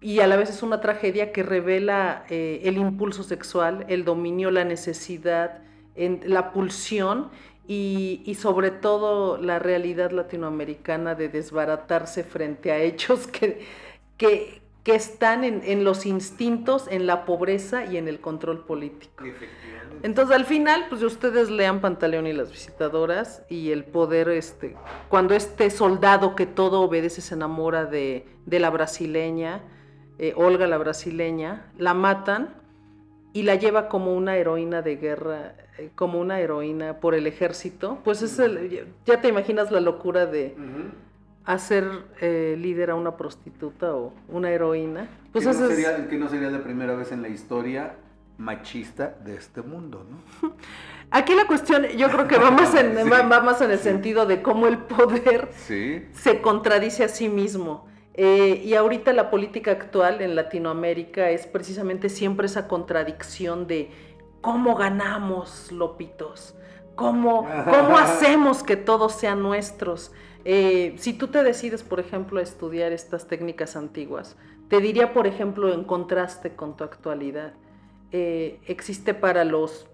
[0.00, 4.50] y a la vez es una tragedia que revela eh, el impulso sexual, el dominio,
[4.50, 5.60] la necesidad,
[5.94, 7.30] la pulsión
[7.68, 13.64] y, sobre todo la realidad latinoamericana de desbaratarse frente a hechos que,
[14.16, 19.24] que, que están en, en, los instintos, en la pobreza y en el control político.
[20.02, 24.76] Entonces al final, pues ustedes lean Pantaleón y las visitadoras y el poder, este,
[25.08, 29.62] cuando este soldado que todo obedece se enamora de, la brasileña,
[30.18, 32.54] eh, Olga la brasileña, la matan
[33.32, 38.00] y la lleva como una heroína de guerra, eh, como una heroína por el ejército,
[38.02, 40.56] pues es el, ya te imaginas la locura de
[41.44, 41.84] hacer
[42.20, 45.08] eh, líder a una prostituta o una heroína.
[45.32, 47.96] Pues que, no sería, que no sería la primera vez en la historia
[48.38, 50.54] machista de este mundo, ¿no?
[51.10, 54.78] Aquí la cuestión, yo creo que va más en, en el sentido de cómo el
[54.78, 57.86] poder se contradice a sí mismo.
[58.14, 63.90] Eh, y ahorita la política actual en Latinoamérica es precisamente siempre esa contradicción de
[64.42, 66.54] cómo ganamos, lopitos,
[66.94, 70.12] cómo, cómo hacemos que todos sean nuestros.
[70.44, 74.36] Eh, si tú te decides, por ejemplo, a estudiar estas técnicas antiguas,
[74.68, 77.52] te diría, por ejemplo, en contraste con tu actualidad,
[78.10, 79.86] eh, existe para los,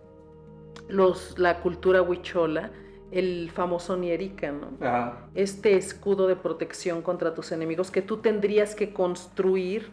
[0.89, 2.71] los, la cultura huichola
[3.11, 4.69] el famoso Nierica, ¿no?
[5.35, 9.91] Este escudo de protección contra tus enemigos que tú tendrías que construir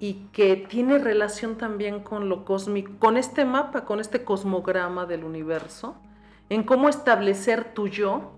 [0.00, 5.24] y que tiene relación también con lo cósmico, con este mapa, con este cosmograma del
[5.24, 5.94] universo,
[6.48, 8.32] en cómo establecer tu yo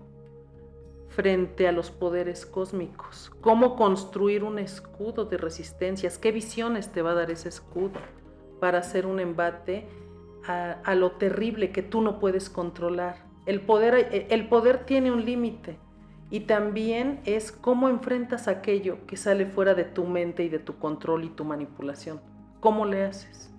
[1.09, 7.11] frente a los poderes cósmicos, cómo construir un escudo de resistencias, qué visiones te va
[7.11, 7.99] a dar ese escudo
[8.59, 9.87] para hacer un embate
[10.47, 13.17] a, a lo terrible que tú no puedes controlar.
[13.45, 15.77] El poder, el poder tiene un límite
[16.29, 20.77] y también es cómo enfrentas aquello que sale fuera de tu mente y de tu
[20.77, 22.21] control y tu manipulación.
[22.59, 23.49] ¿Cómo le haces?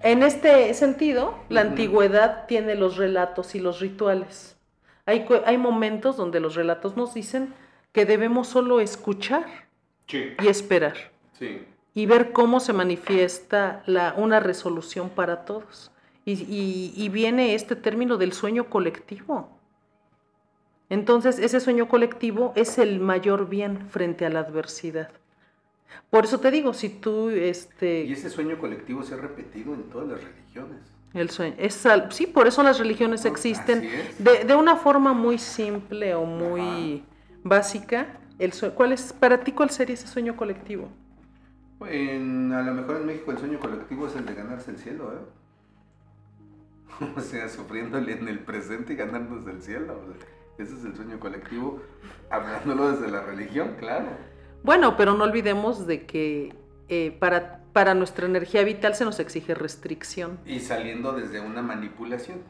[0.00, 4.53] En este sentido, la antigüedad tiene los relatos y los rituales.
[5.06, 7.52] Hay, hay, momentos donde los relatos nos dicen
[7.92, 9.44] que debemos solo escuchar
[10.08, 10.96] y esperar.
[11.94, 15.90] Y ver cómo se manifiesta la, una resolución para todos.
[16.24, 19.54] y viene este término del sueño colectivo.
[20.90, 25.10] Entonces, ese sueño colectivo es el mayor bien frente a la adversidad.
[26.10, 27.30] Por eso te digo, si tú...
[27.30, 30.78] Este, y ese sueño colectivo se ha repetido en todas las religiones.
[31.14, 36.12] El sueño, es, sí, por eso las religiones existen de, de, una forma muy simple
[36.14, 37.04] o muy
[37.44, 38.18] básica.
[38.40, 40.88] El ¿cuál es, para ti, ¿cuál sería ese sueño colectivo?
[41.86, 45.12] En, a lo mejor en México el sueño colectivo es el de ganarse el cielo,
[45.12, 47.04] ¿eh?
[47.16, 50.00] O sea, sufriéndole en el presente y ganándose el cielo.
[50.58, 51.80] Ese es el sueño colectivo,
[52.30, 54.06] hablándolo desde la religión, claro.
[54.62, 56.54] Bueno, pero no olvidemos de que
[56.88, 60.38] eh, para, para nuestra energía vital se nos exige restricción.
[60.46, 62.42] Y saliendo desde una manipulación.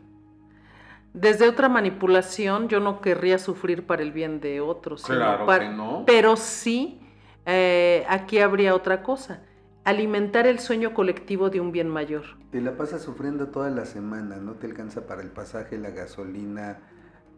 [1.13, 5.05] Desde otra manipulación, yo no querría sufrir para el bien de otros.
[5.05, 6.03] Claro que no.
[6.07, 7.01] Pero sí,
[7.47, 9.43] eh, aquí habría otra cosa.
[9.85, 12.25] Alimentar el sueño colectivo de un bien mayor.
[12.51, 16.81] Te la pasas sufriendo toda la semana, no te alcanza para el pasaje, la gasolina,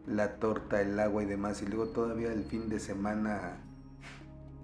[0.07, 3.59] la torta, el agua y demás, y luego todavía el fin de semana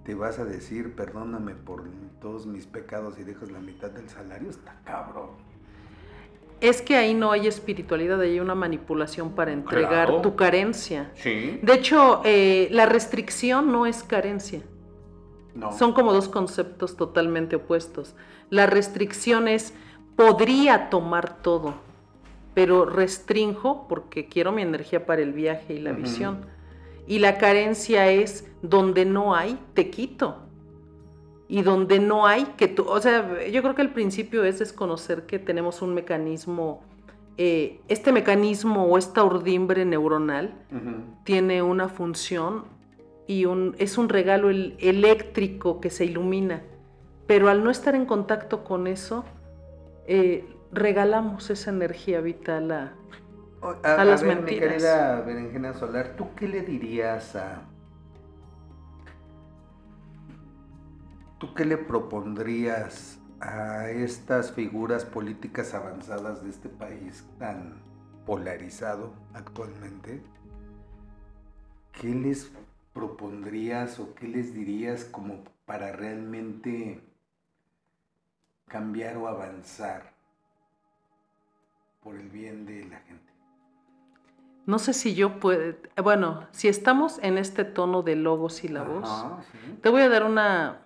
[0.04, 1.84] te vas a decir, perdóname por
[2.20, 5.30] todos mis pecados y dejas la mitad del salario, está cabrón.
[6.60, 11.10] Es que ahí no hay espiritualidad, ahí hay una manipulación para entregar tu carencia.
[11.14, 11.58] Sí.
[11.62, 14.62] De hecho, eh, la restricción no es carencia.
[15.54, 15.72] No.
[15.72, 18.14] Son como dos conceptos totalmente opuestos.
[18.50, 19.74] La restricción es
[20.16, 21.74] podría tomar todo
[22.54, 26.46] pero restrinjo porque quiero mi energía para el viaje y la visión.
[27.06, 30.38] Y la carencia es donde no hay, te quito.
[31.48, 35.26] Y donde no hay, que tú, o sea, yo creo que el principio es desconocer
[35.26, 36.82] que tenemos un mecanismo,
[37.36, 40.54] eh, este mecanismo o esta urdimbre neuronal
[41.24, 42.64] tiene una función
[43.26, 46.62] y un, es un regalo eléctrico que se ilumina.
[47.26, 49.24] Pero al no estar en contacto con eso,
[50.06, 52.92] eh, regalamos esa energía vital a,
[53.82, 54.72] a, las mentiras.
[54.72, 57.62] Mi querida Berenjena Solar, ¿tú qué le dirías a...
[61.38, 67.82] ¿Tú qué le propondrías a estas figuras políticas avanzadas de este país tan
[68.24, 70.22] polarizado actualmente?
[71.92, 72.50] ¿Qué les
[72.92, 77.00] propondrías o qué les dirías como para realmente
[78.68, 80.14] cambiar o avanzar?
[82.04, 83.23] por el bien de la gente.
[84.66, 88.82] No sé si yo puedo, bueno, si estamos en este tono de logos y la
[88.82, 89.08] voz,
[89.82, 90.80] te voy a dar una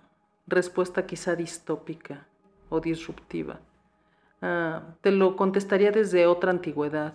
[0.47, 2.27] respuesta quizá distópica
[2.69, 3.59] o disruptiva.
[4.41, 7.13] Ah, te lo contestaría desde otra antigüedad.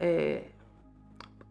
[0.00, 0.50] Eh,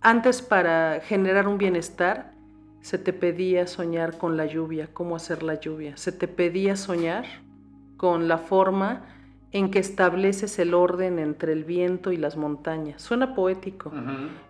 [0.02, 2.34] antes para generar un bienestar,
[2.82, 5.96] se te pedía soñar con la lluvia, cómo hacer la lluvia.
[5.96, 7.26] Se te pedía soñar
[7.96, 9.06] con la forma
[9.54, 13.04] en que estableces el orden entre el viento y las montañas.
[13.04, 13.92] Suena poético,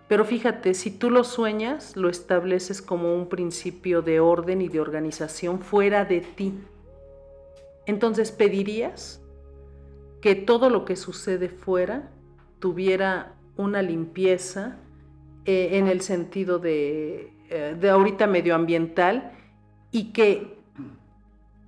[0.08, 4.80] pero fíjate, si tú lo sueñas, lo estableces como un principio de orden y de
[4.80, 6.54] organización fuera de ti.
[7.84, 9.20] Entonces pedirías
[10.22, 12.10] que todo lo que sucede fuera
[12.58, 14.78] tuviera una limpieza
[15.44, 19.32] eh, en el sentido de, eh, de ahorita medioambiental
[19.90, 20.54] y que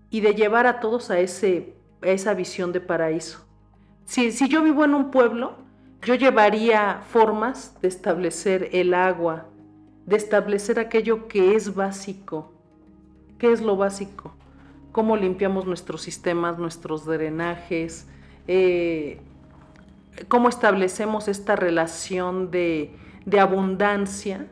[0.08, 3.47] y de llevar a todos a ese esa visión de paraíso.
[4.05, 5.57] Si, yo vivo en un pueblo,
[6.03, 9.47] yo llevaría formas de establecer el agua,
[10.07, 12.53] de establecer aquello que es básico.
[13.38, 14.34] ¿Qué es lo básico?
[14.92, 18.07] Cómo limpiamos nuestros sistemas, nuestros drenajes,
[18.47, 19.20] eh,
[20.28, 22.94] cómo establecemos esta relación de,
[23.38, 24.47] abundancia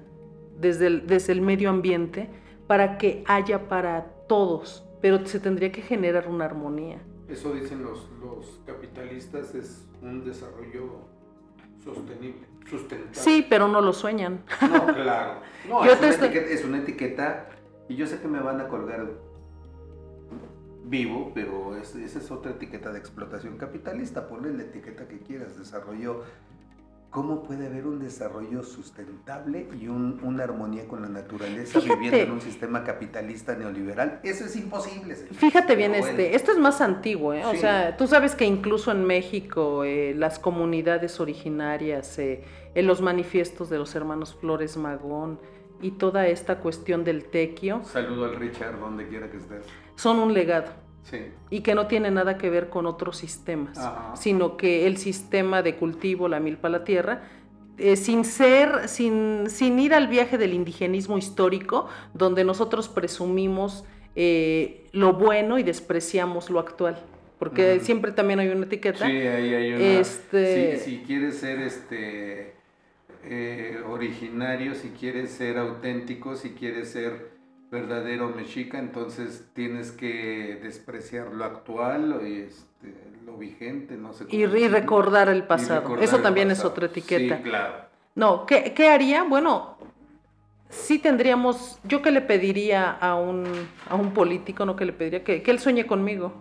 [0.61, 2.29] desde el medio ambiente
[2.67, 6.99] para que haya para todos, pero se tendría que generar una armonía.
[7.29, 11.01] Eso dicen los, los capitalistas, es un desarrollo
[11.83, 13.15] sostenible, sustentable.
[13.15, 14.45] Sí, pero no lo sueñan.
[14.61, 15.41] No, claro.
[15.69, 17.49] No, Yo es, una estoy- etiqueta, es una etiqueta
[17.89, 19.09] y yo sé que me van a colgar
[20.85, 24.29] vivo, pero es- esa es otra etiqueta de explotación capitalista.
[24.29, 26.23] Ponle la etiqueta que quieras, desarrollo.
[27.15, 31.95] ¿Cómo puede haber un desarrollo sustentable y un- una armonía con la naturaleza Fíjate.
[32.01, 34.19] viviendo en un sistema capitalista neoliberal?
[34.25, 35.15] Eso es imposible.
[35.15, 35.33] señor.
[35.35, 37.45] Fíjate bien, Pero este, esto es más antiguo, ¿eh?
[37.47, 37.59] O Sí.
[37.59, 42.43] sea, tú sabes que incluso en México eh, las comunidades originarias, eh,
[42.75, 45.39] en los manifiestos de los hermanos Flores Magón
[45.81, 49.63] y toda esta cuestión del tequio Saludo al Richard, donde quiera que estés.
[49.95, 50.67] son un legado.
[51.05, 51.19] Sí.
[51.51, 54.17] y que no tiene nada que ver con otros sistemas, Ajá.
[54.17, 57.23] sino que el sistema de cultivo, la milpa la tierra,
[57.77, 63.85] eh, sin ser, sin, sin ir al viaje del indigenismo histórico, donde nosotros presumimos
[64.17, 66.99] eh, lo bueno y despreciamos lo actual,
[67.39, 69.05] porque siempre también hay una etiqueta.
[69.07, 69.85] Sí, ahí hay una.
[69.85, 72.55] Este- Si, si quieres ser este
[73.25, 77.34] eh, originario, si quieres ser auténtico, si quieres ser
[77.75, 82.95] verdadero mexica, entonces tienes que despreciar lo actual, este,
[83.27, 85.81] lo vigente, no sé Y, cómo y recordar el Y pasado.
[85.81, 87.37] recordar Eso el también es otra etiqueta.
[87.39, 87.75] Sí, claro.
[88.15, 89.25] No, ¿qué, qué haría?
[89.25, 89.77] Bueno,
[90.71, 93.45] sí tendríamos, yo que le pediría a un,
[93.89, 96.33] a un político, no que le pediría, que, que él sueñe conmigo.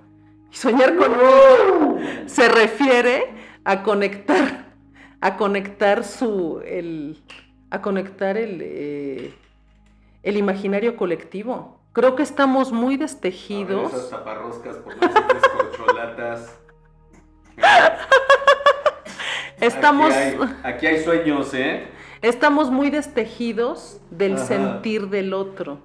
[0.52, 3.26] Y soñar conmigo se refiere
[3.66, 4.68] a conectar,
[5.20, 7.24] a conectar su, el,
[7.72, 9.34] a conectar el, eh,
[10.24, 11.80] el imaginario colectivo.
[11.94, 13.94] Creo que estamos muy ver, destejidos.
[13.94, 16.60] esas taparroscas por corcholatas.
[19.62, 21.88] Estamos, Aquí hay, aquí hay sueños, ¿eh?
[22.22, 24.46] estamos muy destejidos del Ajá.
[24.46, 25.80] sentir del otro.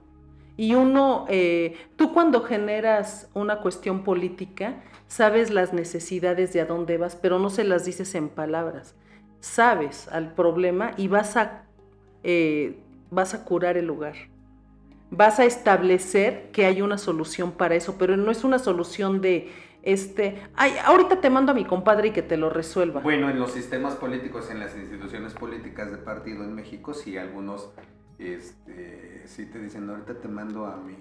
[0.56, 6.98] Y uno, eh, tú cuando generas una cuestión política, sabes las necesidades de a dónde
[6.98, 8.96] vas, pero no se las dices en palabras.
[9.38, 11.62] Sabes al problema y vas a,
[12.24, 12.80] eh,
[13.10, 14.14] vas a curar el lugar.
[15.10, 19.50] Vas a establecer que hay una solución para eso, pero no es una solución de,
[19.82, 23.00] este, ay, ahorita te mando a mi compadre y que te lo resuelva.
[23.00, 27.70] Bueno, en los sistemas políticos, en las instituciones políticas de partido en México, sí, algunos,
[28.18, 30.96] este, sí te dicen, ahorita te mando a mi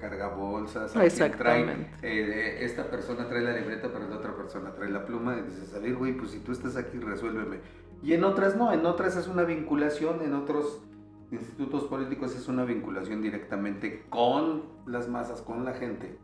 [0.00, 1.90] cargabolsas, a quien trae, Exactamente.
[2.02, 5.74] eh, esta persona trae la libreta, pero la otra persona trae la pluma, y dices,
[5.74, 7.58] a ver, güey, pues si tú estás aquí, resuélveme.
[8.02, 10.82] Y en otras no, en otras es una vinculación, en otros
[11.30, 16.18] institutos políticos es una vinculación directamente con las masas, con la gente.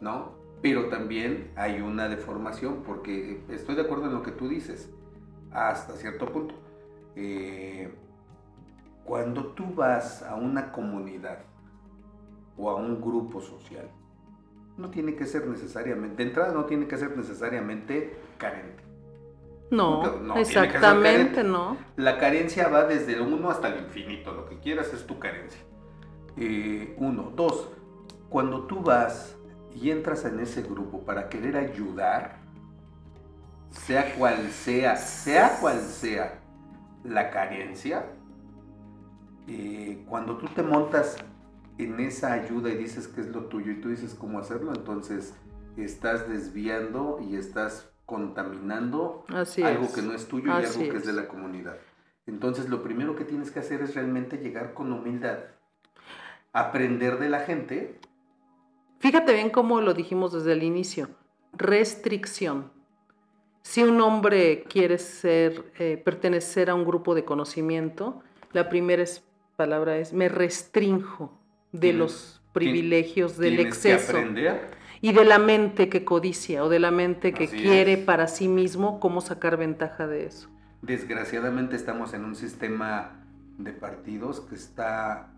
[0.00, 0.32] ¿no?
[0.62, 4.90] Pero también hay una deformación, porque estoy de acuerdo en lo que tú dices,
[5.52, 6.54] hasta cierto punto.
[7.14, 7.92] Eh,
[9.04, 11.38] cuando tú vas a una comunidad
[12.56, 13.88] o a un grupo social,
[14.76, 18.82] no tiene que ser necesariamente, de entrada no tiene que ser necesariamente carente.
[19.70, 21.76] No, No, exactamente, no.
[21.96, 25.60] La carencia va desde el uno hasta el infinito, lo que quieras es tu carencia.
[26.36, 27.70] Eh, uno, dos,
[28.28, 29.36] cuando tú vas
[29.74, 32.38] y entras en ese grupo para querer ayudar,
[33.70, 36.40] sea cual sea, sea cual sea
[37.04, 38.06] la carencia,
[39.46, 41.16] eh, cuando tú te montas
[41.78, 45.34] en esa ayuda y dices que es lo tuyo y tú dices cómo hacerlo, entonces
[45.76, 49.92] estás desviando y estás contaminando Así algo es.
[49.94, 51.76] que no es tuyo y algo que es de la comunidad.
[52.26, 55.40] Entonces lo primero que tienes que hacer es realmente llegar con humildad,
[56.54, 58.00] aprender de la gente.
[58.98, 61.10] Fíjate bien cómo lo dijimos desde el inicio.
[61.52, 62.72] Restricción.
[63.60, 69.22] Si un hombre quiere ser, eh, pertenecer a un grupo de conocimiento, la primera es-
[69.56, 71.38] palabra es me restrinjo
[71.72, 74.77] de los privilegios del tienes que exceso aprender.
[75.00, 77.98] Y de la mente que codicia o de la mente que Así quiere es.
[78.04, 80.48] para sí mismo cómo sacar ventaja de eso.
[80.82, 83.24] Desgraciadamente estamos en un sistema
[83.58, 85.30] de partidos que está,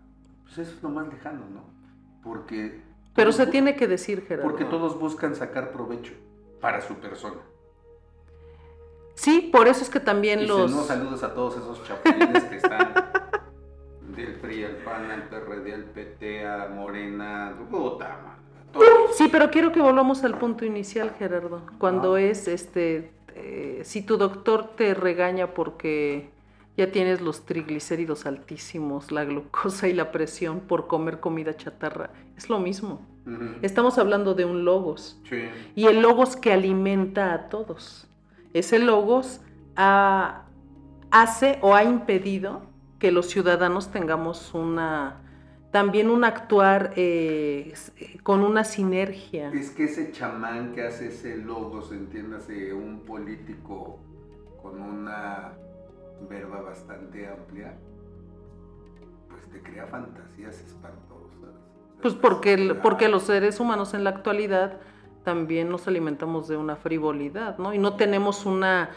[0.43, 1.63] pues eso es lo más lejano, ¿no?
[2.23, 2.81] Porque...
[3.15, 4.49] Pero se tiene que decir, Gerardo.
[4.49, 6.13] Porque todos buscan sacar provecho
[6.61, 7.41] para su persona.
[9.15, 10.71] Sí, por eso es que también Y los...
[10.71, 12.93] no, saludos a todos esos chapulines que están
[14.15, 18.40] del PRI, al PAN, al PRD, al PT, a Morena, todos.
[19.13, 21.61] Sí, pero quiero que volvamos al punto inicial, Gerardo.
[21.77, 22.21] Cuando Ah.
[22.21, 26.29] es, este, eh, si tu doctor te regaña porque
[26.77, 32.49] ya tienes los triglicéridos altísimos, la glucosa y la presión por comer comida chatarra, es
[32.49, 33.01] lo mismo.
[33.61, 35.19] Estamos hablando de un logos.
[35.29, 35.43] Sí.
[35.75, 38.07] Y el logos que alimenta a todos.
[38.53, 39.41] Ese logos
[39.75, 40.43] ha-
[41.11, 42.63] hace o ha impedido
[42.97, 45.20] que los ciudadanos tengamos una
[45.71, 47.73] también un actuar eh,
[48.23, 49.51] con una sinergia.
[49.53, 53.99] Es que ese chamán que hace ese logo, se entiéndase, un político
[54.61, 55.53] con una
[56.29, 57.73] verba bastante amplia,
[59.29, 61.55] pues te crea fantasías espantosas.
[62.01, 64.79] Pues porque, porque los seres humanos en la actualidad
[65.23, 67.73] también nos alimentamos de una frivolidad, ¿no?
[67.73, 68.89] Y no tenemos una,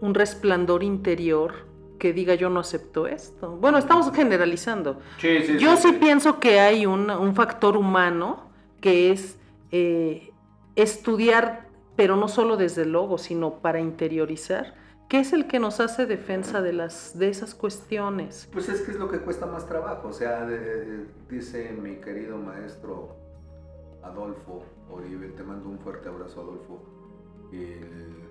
[0.00, 1.69] un resplandor interior
[2.00, 3.56] que diga yo no acepto esto.
[3.60, 4.98] Bueno, estamos generalizando.
[5.58, 9.38] yo sí, pienso que hay un, factor humano que es
[9.70, 10.32] eh,
[10.74, 14.74] estudiar, pero no solo desde el logo, sino para interiorizar,
[15.08, 18.48] que es el que nos hace defensa de, las, de esas cuestiones.
[18.50, 20.08] Pues es que es lo que cuesta más trabajo.
[20.08, 20.48] O sea,
[21.28, 23.16] dice mi querido maestro
[24.02, 26.82] Adolfo Oribe, te mando un fuerte abrazo Adolfo.
[27.52, 28.30] El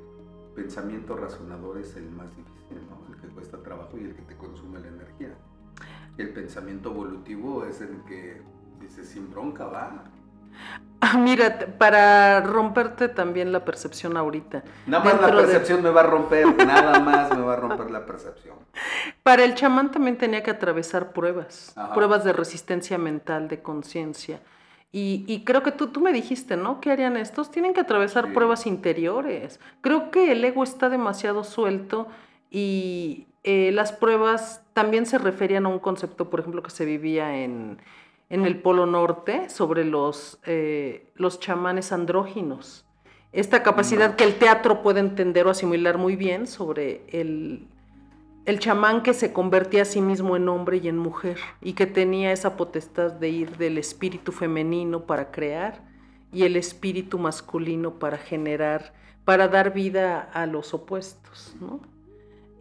[0.55, 3.13] pensamiento razonador es el más difícil, ¿no?
[3.13, 5.33] el que cuesta trabajo y el que te consume la energía.
[6.17, 8.41] El pensamiento evolutivo es el que
[8.81, 10.03] dice sin bronca, va.
[10.99, 14.63] Ah, mira, para romperte también la percepción ahorita.
[14.87, 18.05] Nada más la percepción me va a romper, nada más me va a romper la
[18.05, 18.57] percepción.
[19.23, 24.41] Para el chamán también tenía que atravesar pruebas, pruebas de resistencia mental, de conciencia
[24.91, 26.81] y, creo que tú, tú me dijiste, ¿no?
[26.81, 27.51] ¿Qué harían estos?
[27.51, 29.59] Tienen que atravesar pruebas interiores.
[29.81, 32.07] Creo que el ego está demasiado suelto
[32.49, 37.43] y eh, las pruebas también se referían a un concepto, por ejemplo, que se vivía
[37.43, 37.79] en,
[38.29, 42.85] el Polo Norte sobre los, eh, los chamanes andróginos.
[43.31, 47.67] Esta capacidad que el teatro puede entender o asimilar muy bien sobre el,
[48.45, 51.85] el chamán que se convertía a sí mismo en hombre y en mujer y que
[51.85, 55.83] tenía esa potestad de ir del espíritu femenino para crear
[56.31, 58.93] y el espíritu masculino para generar,
[59.25, 61.55] para dar vida a los opuestos.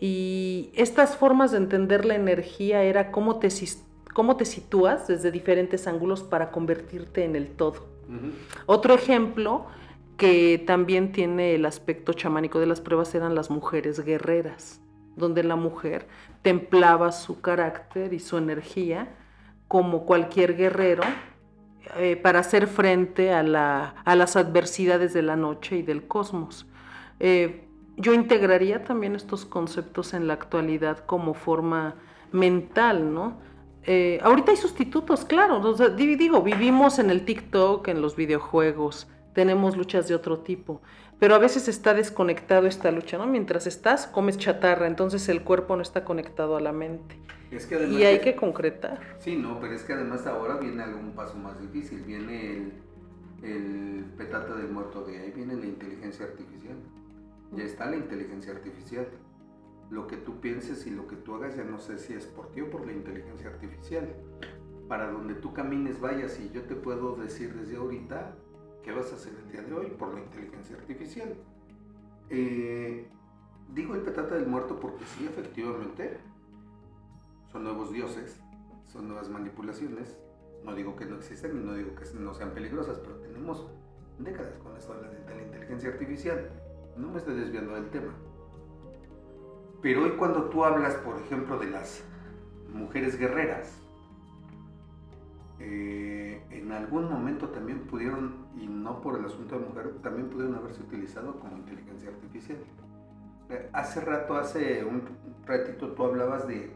[0.01, 3.49] Y estas formas de entender la energía era cómo te,
[4.15, 7.87] cómo te sitúas desde diferentes ángulos para convertirte en el todo.
[8.67, 9.67] Otro ejemplo
[10.17, 14.81] que también tiene el aspecto chamánico de las pruebas eran las mujeres guerreras
[15.19, 16.07] donde la mujer
[16.43, 19.09] templaba su carácter y su energía
[19.67, 21.03] como cualquier guerrero
[21.97, 26.67] eh, para hacer frente a, las adversidades de la noche y del cosmos.
[27.21, 27.68] Eh,
[27.99, 31.97] yo integraría también estos conceptos en la actualidad como forma
[32.33, 33.41] mental, ¿no?
[33.85, 40.09] Eh, ahorita hay sustitutos, claro, digo, vivimos en el TikTok, en los videojuegos, tenemos luchas
[40.09, 40.83] de otro tipo,
[41.19, 43.27] pero a veces está desconectado esta lucha, ¿no?
[43.27, 47.17] Mientras estás, comes chatarra, entonces el cuerpo no está conectado a la mente.
[47.51, 49.01] y hay que concretar.
[49.19, 52.73] Sí, no, pero es que además ahora viene algún paso más difícil, viene el,
[53.43, 56.77] el petate del muerto de ahí, viene la inteligencia artificial.
[57.53, 59.09] Ya está la inteligencia artificial.
[59.91, 62.53] Lo que tú pienses y lo que tú hagas ya no sé si es por
[62.53, 64.15] ti o por la inteligencia artificial.
[64.89, 68.35] Para donde tú camines, vayas y yo te puedo decir desde ahorita
[68.89, 71.35] ¿Qué vas a hacer el día de hoy por la inteligencia artificial?
[72.31, 73.07] Eh,
[73.75, 76.17] digo el petate del muerto porque sí, efectivamente,
[77.53, 78.41] son nuevos dioses,
[78.85, 80.19] son nuevas manipulaciones.
[80.65, 83.67] No digo que no existen y no digo que no sean peligrosas, pero tenemos
[84.19, 86.51] décadas con esto de la inteligencia artificial.
[86.99, 88.13] No me estoy desviando del tema.
[89.81, 92.05] Pero hoy cuando tú hablas, por ejemplo, de las
[92.73, 93.81] mujeres guerreras,
[95.61, 100.57] eh, en algún momento también pudieron, y no por el asunto de mujer, también pudieron
[100.57, 102.59] haberse utilizado como inteligencia artificial.
[103.51, 105.03] Eh, hace rato, hace un
[105.47, 106.71] ratito tú hablabas de,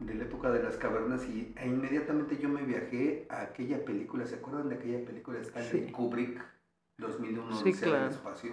[0.00, 4.24] de la época de las cavernas y e inmediatamente yo me viajé a aquella película,
[4.26, 6.42] ¿se acuerdan de aquella película de Stanley Kubrick,
[6.98, 8.10] 2001, sí, claro.
[8.10, 8.52] espacio?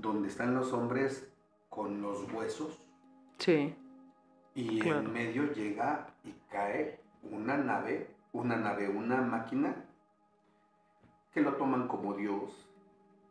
[0.00, 1.28] Donde están los hombres
[1.68, 2.80] con los huesos.
[3.38, 3.74] Sí.
[4.54, 9.84] Y en medio llega y cae una nave, una nave, una máquina
[11.32, 12.66] que lo toman como Dios,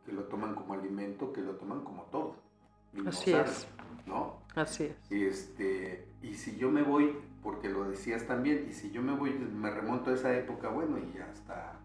[0.04, 2.36] que lo toman como alimento, que lo toman como todo.
[3.04, 3.66] Así es.
[4.06, 4.40] ¿No?
[4.54, 5.10] Así es.
[5.10, 9.30] Este, y si yo me voy, porque lo decías también, y si yo me voy,
[9.30, 11.80] me remonto a esa época, bueno, y hasta,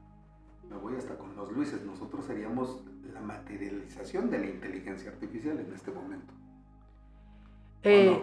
[0.70, 2.84] me voy hasta con los Luises, nosotros seríamos
[3.14, 6.34] la materialización de la inteligencia artificial en este momento.
[7.84, 8.22] Eh,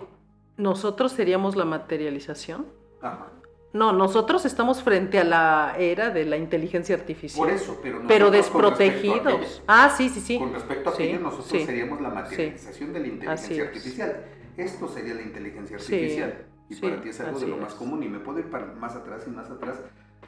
[0.56, 2.66] ¿Nosotros seríamos la materialización?
[3.00, 3.32] Ajá.
[3.72, 7.46] No, nosotros estamos frente a la era de la inteligencia artificial.
[7.46, 9.62] Por eso, pero, pero desprotegidos.
[9.66, 10.38] ah, sí, sí, sí.
[10.38, 14.24] Con respecto a aquello, nosotros seríamos la materialización de la inteligencia artificial.
[14.56, 16.46] Esto sería la inteligencia artificial.
[16.70, 18.02] y para ti es algo de lo más común.
[18.02, 19.80] Y me puedo ir más atrás y más atrás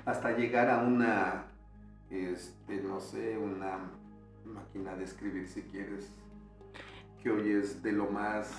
[0.04, 1.46] hasta llegar a una,
[2.10, 3.90] este, no sé, una
[4.46, 6.10] máquina de escribir si quieres,
[7.22, 8.50] que hoy es de lo más...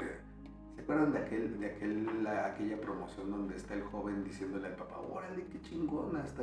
[0.00, 0.18] Eh,
[0.74, 4.74] ¿Se acuerdan de, aquel, de aquel, la- aquella promoción donde está el joven diciéndole al
[4.76, 6.42] papá, órale, qué chingón, hasta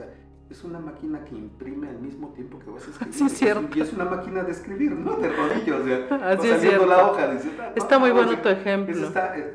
[0.50, 3.14] es una máquina que imprime al mismo tiempo que vas a escribir?
[3.14, 3.78] Sí, es cierto.
[3.78, 5.18] Y es una máquina de escribir, ¿no?
[5.18, 6.86] De rodillos, o sea, Así es cierto.
[6.88, 7.32] la hoja.
[7.34, 9.08] dices, "Ah, no, Está muy no, bueno tu ejemplo.
[9.08, 9.54] está, eh,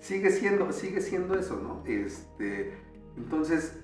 [0.00, 1.82] sigue, siendo, sigue siendo eso, ¿no?
[1.84, 2.74] Este,
[3.16, 3.82] entonces,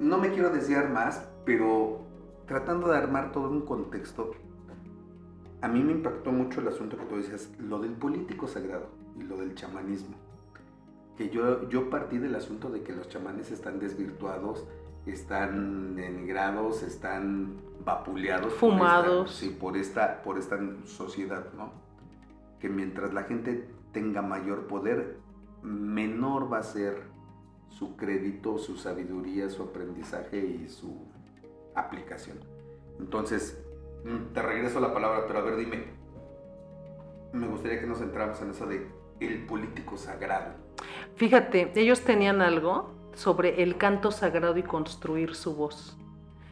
[0.00, 2.01] no me quiero desviar más, pero
[2.46, 4.32] tratando de armar todo un contexto,
[5.60, 8.88] a mí me impactó mucho el asunto que tú decías, lo del político sagrado
[9.18, 10.16] y lo del chamanismo.
[11.16, 14.66] Que yo, yo partí del asunto de que los chamanes están desvirtuados,
[15.06, 18.52] están denigrados, están vapuleados.
[18.54, 19.34] por esta- Fumados.
[19.34, 21.70] sí, por esta, por esta sociedad, ¿no?
[22.60, 25.18] Que mientras la gente tenga mayor poder,
[25.62, 27.02] menor va a ser
[27.68, 30.96] su crédito, su sabiduría, su aprendizaje y su
[31.74, 32.38] aplicación.
[32.98, 33.62] Entonces,
[34.04, 35.84] mm, te regreso la palabra, pero a ver, dime.
[37.32, 38.86] Me gustaría que nos centramos en eso de
[39.20, 40.54] el político sagrado.
[41.16, 45.96] Fíjate, ellos tenían algo sobre el canto sagrado y construir su voz.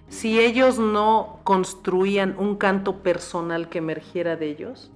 [0.09, 4.91] Si ellos no construían un canto personal que emergiera de ellos,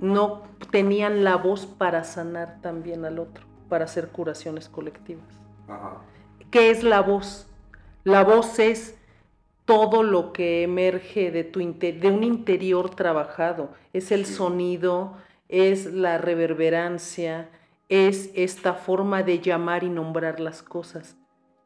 [0.00, 5.26] no tenían la voz para sanar también al otro, para hacer curaciones colectivas.
[5.68, 6.02] Ajá.
[6.50, 7.48] ¿Qué es la voz?
[8.04, 8.96] La voz es
[9.66, 13.74] todo lo que emerge de, tu de un interior trabajado.
[13.92, 14.34] Es el Sí.
[14.34, 17.50] sonido, es la reverberancia,
[17.88, 21.16] es esta forma de llamar y nombrar las cosas.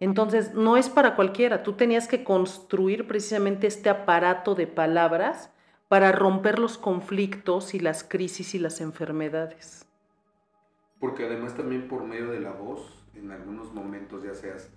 [0.00, 1.62] Entonces, no es para cualquiera.
[1.62, 5.52] Tú tenías que construir precisamente este aparato de palabras
[5.88, 9.86] para romper los conflictos y las crisis y las enfermedades.
[10.98, 14.70] Porque además también por medio de la voz, en algunos momentos ya seas,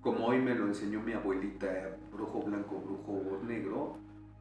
[0.00, 3.96] como hoy me lo enseñó mi abuelita, brujo blanco, brujo negro,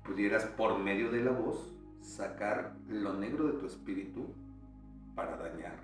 [0.05, 4.27] pudieras por medio de la voz sacar lo negro de tu espíritu
[5.15, 5.75] para dañar.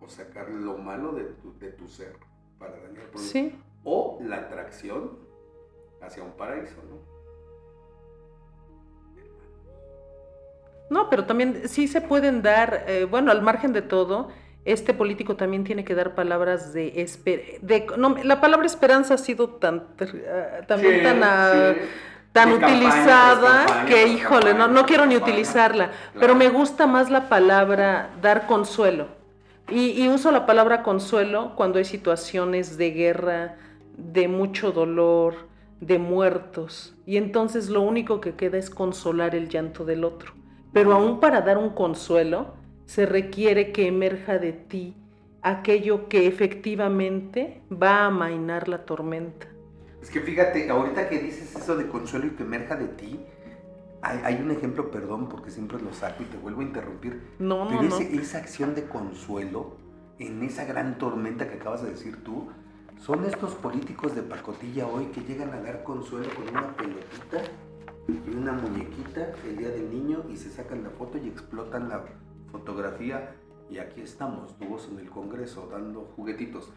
[0.00, 2.14] O sacar lo malo de tu, de tu ser
[2.58, 3.06] para dañar.
[3.10, 3.54] Por- Sí,
[3.84, 5.18] O la atracción
[6.02, 6.98] hacia un paraíso, ¿no?
[10.90, 14.28] No, pero también sí se pueden dar, eh, bueno, al margen de todo,
[14.72, 17.96] este político también tiene que dar palabras de esperanza.
[17.96, 21.80] No, la palabra esperanza ha sido tan, eh, también Sí, tan, ah, sí.
[22.32, 26.20] tan De campaña utilizada campaña que, híjole, no, campaña no quiero ni utilizarla, Claro.
[26.20, 29.08] pero me gusta más la palabra dar consuelo.
[29.70, 33.56] Y, y uso la palabra consuelo cuando hay situaciones de guerra,
[33.96, 35.48] de mucho dolor,
[35.80, 36.94] de muertos.
[37.06, 40.32] Y entonces lo único que queda es consolar el llanto del otro.
[40.72, 42.54] Pero aún para dar un consuelo,
[42.88, 44.96] se requiere que emerja de ti
[45.42, 49.46] aquello que efectivamente va a amainar la tormenta.
[50.00, 53.20] Es que fíjate, ahorita que dices eso de consuelo y que emerja de ti,
[54.00, 57.20] hay, hay un ejemplo, perdón, porque siempre lo saco y te vuelvo a interrumpir.
[57.38, 57.88] No, no, Pero no.
[57.98, 59.76] ese- esa acción de consuelo
[60.18, 62.48] en esa gran tormenta que acabas de decir tú,
[62.96, 67.42] son estos políticos de pacotilla hoy que llegan a dar consuelo con una pelotita
[68.08, 72.02] y una muñequita el día del niño y se sacan la foto y explotan la
[72.50, 73.34] fotografía
[73.70, 76.70] y aquí estamos, todos en el Congreso dando juguetitos.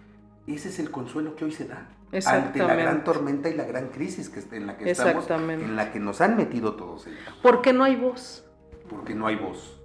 [0.48, 1.88] Ese es el consuelo que hoy se da
[2.26, 5.92] ante la gran tormenta y la gran crisis que, en la que estamos, en la
[5.92, 8.46] que nos han metido todos ellos, Porque no hay voz.
[8.90, 9.80] porque no hay voz.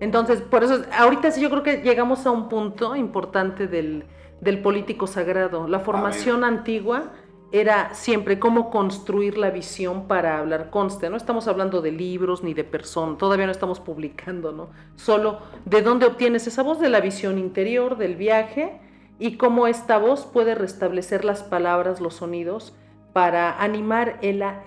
[0.00, 4.04] Entonces, por eso, ahorita sí yo creo que llegamos a un punto importante del,
[4.40, 5.68] del político sagrado.
[5.68, 7.12] La formación antigua
[7.52, 11.08] era siempre cómo construir la visión para hablar conste.
[11.10, 14.70] No estamos hablando de libros ni de personas, todavía no estamos publicando, ¿no?
[14.96, 18.80] Solo de dónde obtienes esa voz, de la visión interior, del viaje,
[19.18, 22.74] y cómo esta voz puede restablecer las palabras, los sonidos,
[23.12, 24.64] para animar el, a-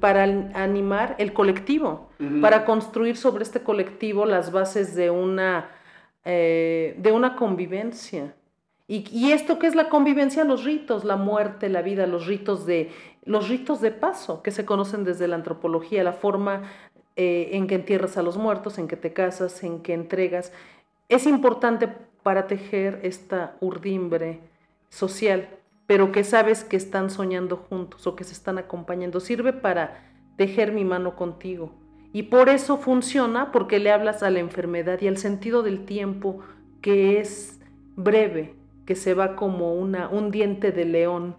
[0.00, 2.08] para animar el colectivo
[2.40, 5.70] para construir sobre este colectivo las bases de una,
[6.24, 8.34] eh, de una convivencia.
[8.88, 12.90] Y, esto que es la convivencia, los ritos, la muerte, la vida, los ritos de,
[13.24, 16.62] los ritos de paso que se conocen desde la antropología, la forma
[17.16, 20.52] eh, en que entierras a los muertos, en que te casas, en que entregas.
[21.08, 21.88] Es importante
[22.22, 24.40] para tejer esta urdimbre
[24.90, 25.48] social,
[25.86, 29.20] pero que sabes que están soñando juntos o que se están acompañando.
[29.20, 30.04] Sirve para
[30.36, 31.72] tejer mi mano contigo.
[32.12, 36.40] Y por eso funciona, porque le hablas a la enfermedad y al sentido del tiempo
[36.82, 37.58] que es
[37.96, 38.54] breve,
[38.86, 41.36] que se va como una, un diente de león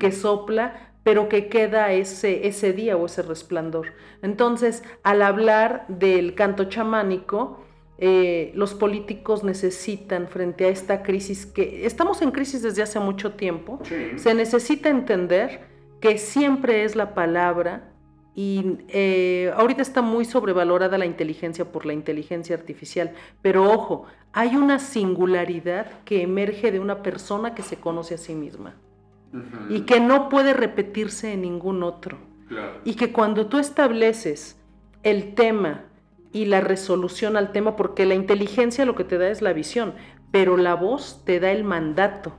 [0.00, 3.86] que sopla, pero que queda ese, ese día o ese resplandor.
[4.22, 7.64] Entonces, al hablar del canto chamánico,
[7.98, 13.32] eh, los políticos necesitan, frente a esta crisis, que estamos en crisis desde hace mucho
[13.32, 14.18] tiempo, Sí.
[14.18, 15.60] se necesita entender
[16.00, 17.87] que siempre es la palabra
[18.40, 23.10] Y eh, ahorita está muy sobrevalorada la inteligencia por la inteligencia artificial,
[23.42, 28.36] pero ojo, hay una singularidad que emerge de una persona que se conoce a sí
[28.36, 28.76] misma
[29.68, 32.16] y que no puede repetirse en ningún otro.
[32.46, 32.74] Claro.
[32.84, 34.56] Y que cuando tú estableces
[35.02, 35.86] el tema
[36.32, 39.94] y la resolución al tema, porque la inteligencia lo que te da es la visión,
[40.30, 42.36] pero la voz te da el mandato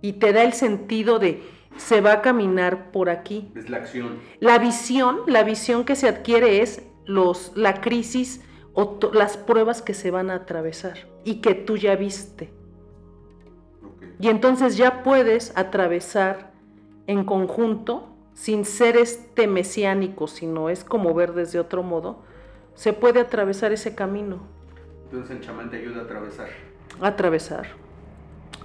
[0.00, 1.42] y te da el sentido de
[1.76, 3.52] se va a caminar por aquí.
[3.54, 4.18] Es la acción.
[4.40, 8.42] La visión, la visión que se adquiere es los, la crisis
[8.74, 12.52] o las pruebas que se van a atravesar y que tú ya viste.
[14.18, 16.52] Y entonces ya puedes atravesar
[17.06, 22.22] en conjunto, sin ser este mesiánico, sino es como ver desde otro modo,
[22.74, 24.48] se puede atravesar ese camino,
[25.04, 26.48] Entonces el chamán te ayuda a atravesar.
[27.00, 27.66] atravesar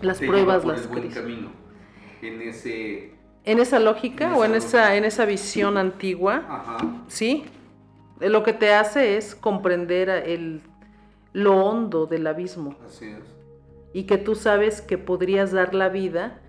[0.01, 1.13] las Te pruebas, las buen crisis.
[1.13, 1.51] camino.
[2.21, 3.13] En ese.
[3.43, 6.77] En esa lógica En o en esa en esa visión antigua, Ajá.
[7.07, 7.45] sí,
[8.19, 10.61] lo que te hace es comprender el,
[11.33, 12.77] lo hondo del abismo.
[12.85, 13.37] Así es.
[13.93, 16.41] y que tú sabes que podrías dar la vida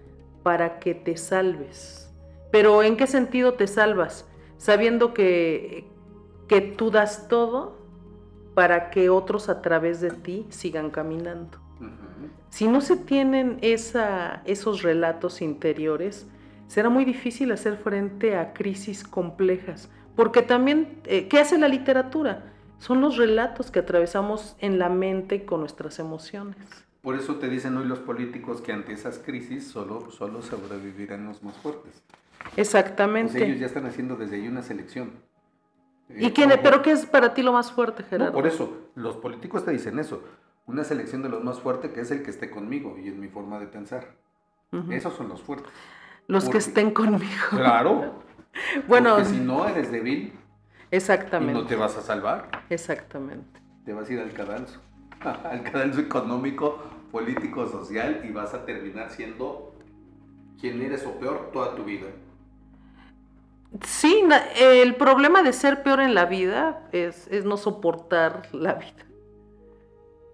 [0.43, 2.11] para que te salves.
[2.51, 4.27] Pero ¿en qué sentido te salvas?
[4.59, 5.87] Sabiendo que,
[6.49, 7.79] que tú das todo
[8.55, 11.59] para que otros a través de ti sigan caminando.
[12.51, 16.26] Si no se tienen esa, esos relatos interiores,
[16.66, 19.90] será muy difícil hacer frente a crisis complejas.
[20.16, 22.53] Porque también, eh, ¿qué hace la literatura?
[22.78, 26.57] Son los relatos que atravesamos en la mente y con nuestras emociones.
[27.03, 31.42] Por eso te dicen hoy los políticos que ante esas crisis solo, solo sobrevivirán los
[31.42, 32.03] más fuertes.
[32.57, 33.32] Exactamente.
[33.32, 35.12] Pues ellos ya están haciendo desde ahí una selección.
[36.09, 38.32] ¿Y Eh, quién, pero qué es para ti lo más fuerte, No, Gerardo?
[38.32, 40.22] por eso, los políticos te dicen eso.
[40.69, 43.29] Una selección de los más fuertes que es el que esté conmigo y en mi
[43.29, 44.07] forma de pensar.
[44.91, 45.73] Esos son los fuertes.
[46.27, 47.25] Los que estén conmigo.
[47.51, 48.27] Claro.
[48.89, 50.33] Bueno, Porque si no eres débil
[50.91, 51.53] y exactamente.
[51.53, 53.61] no te vas a salvar, Exactamente.
[53.85, 54.81] te vas a ir al cadalso.
[55.21, 59.77] al cadalso económico, político, social y vas a terminar siendo
[60.59, 62.09] quien eres o peor toda tu vida.
[63.85, 64.25] Sí,
[64.59, 69.05] el problema de ser peor en la vida es, es no soportar la vida.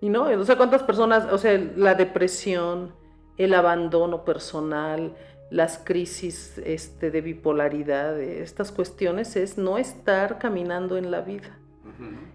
[0.04, 2.92] Y no, o sea, cuántas personas, o sea, la depresión,
[3.38, 5.14] el abandono personal,
[5.48, 11.56] las crisis este, de bipolaridad, estas cuestiones es no estar caminando en la vida.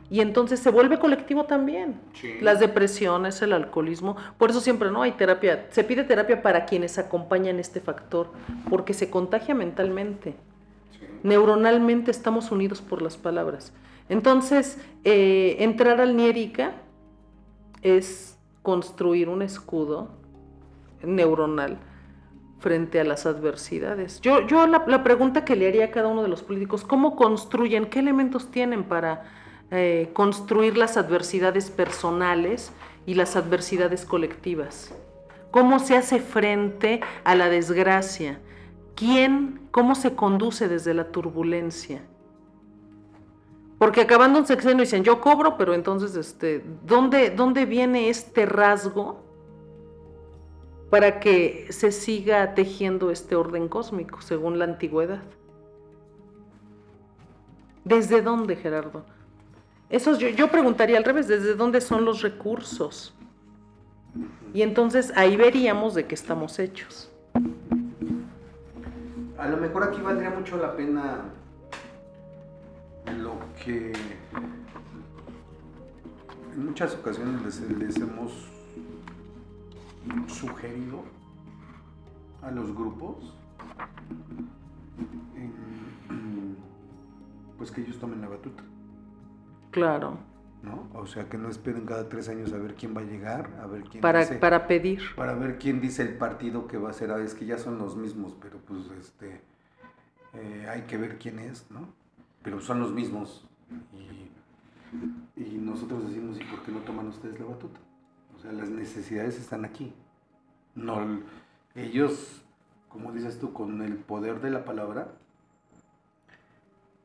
[0.10, 2.02] Y entonces se vuelve colectivo también.
[2.14, 2.40] Sí.
[2.42, 4.18] Las depresiones, el alcoholismo.
[4.40, 5.68] Por eso siempre no hay terapia.
[5.70, 8.32] Se pide terapia para quienes acompañan este factor,
[8.68, 10.34] porque se contagia mentalmente.
[10.98, 11.06] Sí.
[11.22, 13.74] Neuronalmente estamos unidos por las palabras.
[14.10, 16.74] Entonces, eh, entrar al Niérica
[17.82, 20.10] es construir un escudo
[21.04, 21.80] neuronal
[22.60, 24.20] frente a las adversidades.
[24.22, 27.90] Yo, yo la, pregunta que le haría a cada uno de los políticos, ¿cómo construyen?
[27.90, 29.24] ¿Qué elementos tienen para
[29.72, 32.72] eh, construir las adversidades personales
[33.06, 34.94] y las adversidades colectivas?
[35.52, 38.40] ¿Cómo se hace frente a la desgracia?
[38.96, 42.02] ¿Quién, cómo se conduce desde la turbulencia?
[43.80, 49.24] Porque acabando un sexenio dicen, yo cobro, pero entonces, este, ¿dónde, ¿dónde viene este rasgo
[50.90, 55.24] para que se siga tejiendo este orden cósmico, según la antigüedad?
[57.86, 59.06] ¿Desde dónde, Gerardo?
[59.90, 63.16] Eso yo, yo preguntaría al revés, ¿desde dónde son los recursos?
[64.54, 67.10] Y entonces ahí veríamos de qué estamos hechos.
[69.38, 71.22] A lo mejor aquí valdría mucho la pena
[73.12, 73.34] lo
[73.64, 73.94] que
[76.54, 78.32] en muchas ocasiones les, les hemos
[80.28, 81.04] sugerido
[82.42, 83.36] a los grupos
[85.36, 86.58] en-
[87.58, 88.64] pues que ellos tomen la batuta,
[89.72, 90.18] Claro,
[90.64, 90.88] ¿no?
[90.98, 93.68] O sea, que no esperen cada tres años a ver quién va a llegar, a
[93.68, 95.02] ver quién para, dice- para pedir.
[95.16, 97.12] para ver quién dice el partido que va a ser.
[97.12, 99.42] Ah, es que ya son los mismos, pero pues este
[100.34, 101.88] eh, hay que ver quién es, ¿no?
[102.44, 103.46] Pero son los mismos.
[105.38, 107.80] Y, y nosotros decimos, ¿y por qué no toman ustedes la batuta?
[108.36, 109.94] O sea, las necesidades están aquí.
[110.76, 111.24] No, el-
[111.76, 112.42] ellos,
[112.88, 115.14] como dices tú, con el poder de la palabra,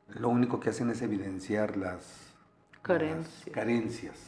[0.08, 2.34] lo único que hacen es evidenciar las
[2.82, 3.46] Carencias.
[3.46, 4.18] las carencias,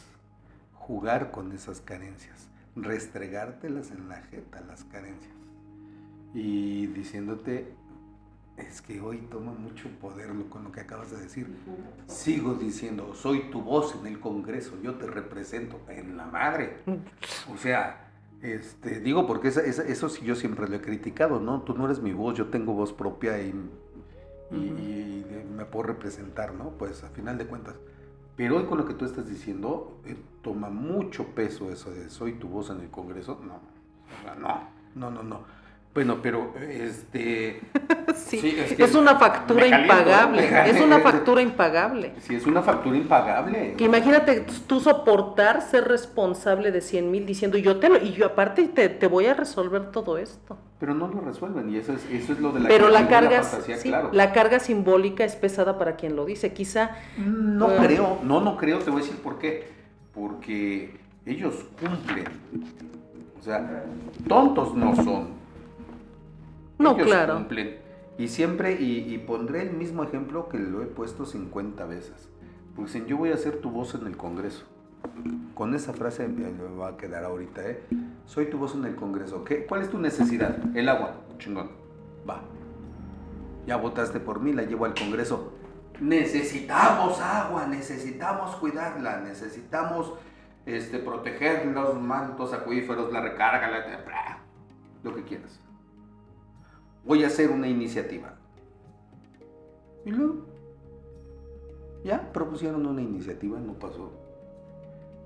[0.74, 5.34] jugar con esas carencias, restregártelas en la jeta, las carencias,
[6.34, 7.74] y diciéndote,
[8.56, 11.46] es que hoy toma mucho poder lo, con lo que acabas de decir.
[12.06, 16.78] Sigo diciendo, soy tu voz en el Congreso, yo te represento en la madre.
[17.52, 18.10] O sea,
[18.42, 21.62] este, digo porque esa- esa- eso sí yo siempre lo he criticado, ¿no?
[21.62, 23.54] Tú no eres mi voz, yo tengo voz propia y,
[24.50, 26.70] y, y me puedo representar, ¿no?
[26.70, 27.74] Pues a final de cuentas.
[28.36, 32.34] Pero hoy con lo que tú estás diciendo, eh, toma mucho peso eso de soy
[32.34, 33.40] tu voz en el Congreso.
[33.46, 33.60] No,
[34.94, 35.40] no, no, no.
[35.96, 37.60] Bueno, pero este...
[38.14, 40.70] Sí, Sí, es una factura impagable.
[40.70, 42.12] Es una factura impagable.
[42.20, 43.74] Sí, es una factura impagable.
[43.78, 48.26] Que imagínate tú soportar ser responsable de 100 mil diciendo yo te lo, y yo
[48.26, 50.58] aparte te, te voy a resolver todo esto.
[50.78, 53.42] Pero no lo resuelven y eso es, eso es lo de la Pero la carga,
[53.42, 54.10] fantasía, sí, claro.
[54.12, 56.52] la carga simbólica es pesada para quien lo dice.
[56.52, 57.82] Quizá No Bueno.
[57.86, 59.68] creo, no, no creo, te voy a decir por qué.
[60.14, 60.94] Porque
[61.24, 62.26] ellos cumplen.
[63.40, 63.84] O sea,
[64.28, 65.35] tontos no son.
[66.78, 67.34] No, Ellos claro.
[67.34, 67.78] cumplen.
[68.18, 72.28] Y siempre, y, y pondré el mismo ejemplo que lo he puesto 50 veces.
[72.74, 74.64] Porque dicen, yo voy a ser tu voz en el Congreso.
[75.54, 77.82] Con esa frase me va a quedar ahorita, ¿eh?
[78.26, 79.44] Soy tu voz en el Congreso.
[79.44, 79.64] ¿Qué?
[79.66, 80.58] ¿Cuál es tu necesidad?
[80.74, 81.14] El agua.
[81.38, 81.70] Chingón.
[82.28, 82.42] Va.
[83.66, 85.52] Ya votaste por mí, la llevo al Congreso.
[86.00, 90.12] Necesitamos agua, necesitamos cuidarla, necesitamos
[90.66, 94.38] este, proteger los mantos acuíferos, la recarga, la,
[95.02, 95.58] lo que quieras.
[97.06, 98.34] Voy a hacer una iniciativa.
[100.04, 100.46] Y luego,
[102.04, 104.12] ya propusieron una iniciativa, no pasó.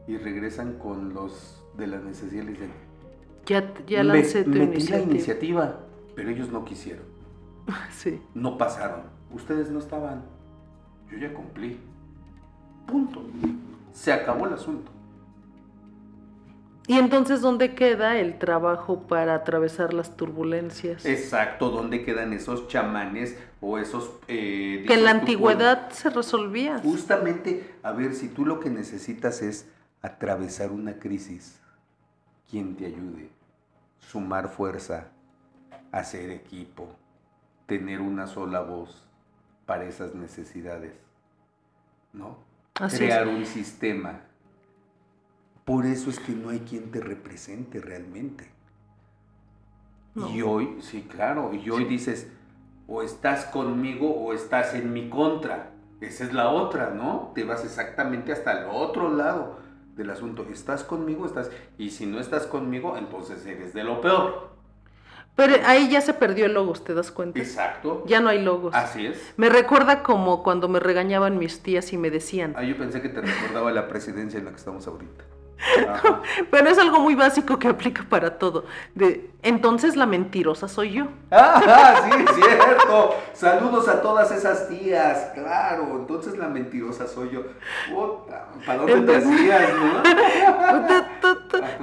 [0.07, 2.71] Y regresan con los de la necesidad y dicen,
[3.47, 4.99] ya, ya "Me- lancé tu metí iniciativa.
[5.07, 5.81] la iniciativa,
[6.15, 7.05] pero ellos no quisieron,
[7.91, 8.21] Sí.
[8.35, 9.03] no pasaron.
[9.33, 10.25] Ustedes no estaban,
[11.11, 11.79] yo ya cumplí.
[12.87, 13.23] Punto.
[13.93, 14.91] Se acabó el asunto.
[16.91, 21.07] Y entonces, ¿dónde queda el trabajo para atravesar las turbulencias?
[21.07, 24.11] Exacto, ¿dónde quedan esos chamanes o esos...
[24.27, 26.81] eh, que en la antigüedad se resolvía.
[26.81, 29.69] Justamente, a ver, si tú lo que necesitas es
[30.03, 31.61] atravesar una crisis,
[32.51, 33.31] quien te ayude,
[34.01, 35.13] sumar fuerza,
[35.93, 36.89] hacer equipo,
[37.67, 39.07] tener una sola voz
[39.65, 40.95] para esas necesidades,
[42.13, 42.37] ¿no?
[42.75, 43.33] Así Crear es.
[43.33, 44.23] un sistema.
[45.71, 48.45] Por eso es que no hay quien te represente realmente.
[50.17, 50.29] No.
[50.29, 52.27] Y hoy, sí, claro, y hoy dices,
[52.89, 55.71] o estás conmigo o estás en mi contra.
[56.01, 57.31] Esa es la otra, ¿no?
[57.37, 59.61] Te vas exactamente hasta el otro lado
[59.95, 60.45] del asunto.
[60.51, 61.53] Estás conmigo, estás...
[61.79, 64.51] Y si no estás conmigo, entonces eres de lo peor.
[65.37, 67.39] Pero ahí ya se perdió el logos, ¿te das cuenta?
[67.39, 68.03] Exacto.
[68.09, 68.75] Ya no hay logos.
[68.75, 69.35] Así es.
[69.37, 73.09] Me recuerda como cuando me regañaban mis tías y me decían, Ah, yo pensé que
[73.09, 75.23] te recordaba la presidencia en la que estamos ahorita.
[75.89, 76.23] Ajá.
[76.51, 78.65] pero es algo muy básico que aplica para todo.
[78.95, 81.07] De, entonces la mentirosa soy yo.
[81.31, 83.15] Ah, sí, es cierto.
[83.33, 85.97] Saludos a todas esas tías, claro.
[86.01, 87.43] Entonces la mentirosa soy yo.
[87.93, 90.03] Puta, ¿Para dónde te Entonces- hacías, no?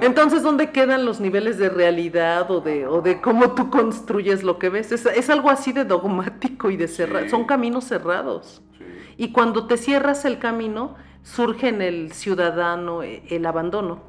[0.00, 4.58] Entonces, ¿dónde quedan los niveles de realidad o de, o de cómo tú construyes lo
[4.58, 4.92] que ves?
[4.92, 7.24] Es, es algo así de dogmático y de cerrado.
[7.24, 7.30] Sí.
[7.30, 8.62] Son caminos cerrados.
[8.78, 8.84] Sí.
[9.16, 10.96] Y cuando te cierras el camino,
[11.28, 14.00] surge en el ciudadano eh, el abandono.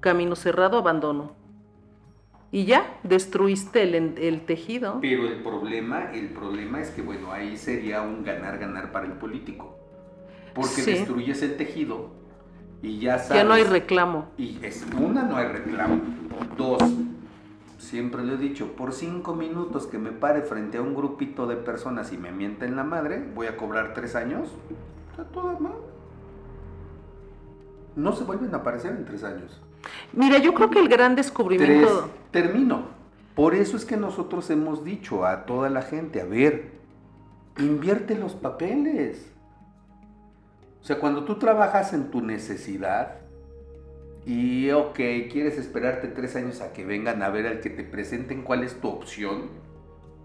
[0.00, 1.32] Camino cerrado, abandono.
[2.50, 4.98] Y ya, destruiste el, el tejido.
[5.00, 9.76] Pero el problema, el problema es que, bueno, ahí sería un ganar-ganar para el político.
[10.54, 10.92] Porque Sí.
[10.92, 12.10] destruyes el tejido
[12.82, 13.42] y ya sabes.
[13.42, 14.28] Ya no hay reclamo.
[14.38, 16.00] Y es una, no hay reclamo.
[16.56, 16.82] Dos,
[17.76, 21.56] siempre lo he dicho, por cinco minutos que me pare frente a un grupito de
[21.56, 24.48] personas y me mienten la madre, voy a cobrar tres años.
[25.10, 25.74] Está toda mal.
[27.98, 29.60] No se vuelven a aparecer en tres años.
[30.12, 32.08] Mira, yo creo que el gran Tres, descubrimiento...
[32.30, 32.96] termino.
[33.34, 36.70] Por eso es que nosotros hemos dicho a toda la gente, a ver,
[37.58, 39.32] invierte los papeles.
[40.80, 43.16] O sea, cuando tú trabajas en tu necesidad
[44.24, 44.94] y, ok,
[45.30, 48.80] quieres esperarte tres años a que vengan a ver al que te presenten cuál es
[48.80, 49.50] tu opción,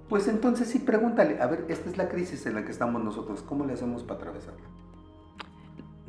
[0.09, 3.41] pues entonces sí pregúntale, a ver, esta es la crisis en la que estamos nosotros,
[3.41, 4.69] ¿cómo le hacemos para atravesarla?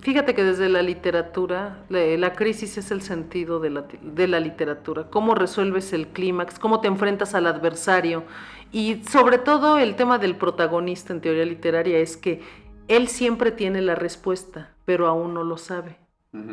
[0.05, 5.09] Fíjate que desde la literatura, la, crisis es el sentido de la, de la literatura,
[5.09, 8.23] cómo resuelves el clímax, cómo te enfrentas al adversario.
[8.71, 12.43] Y sobre todo el tema del protagonista en teoría literaria es que
[12.87, 15.97] él siempre tiene la respuesta, pero aún no lo sabe.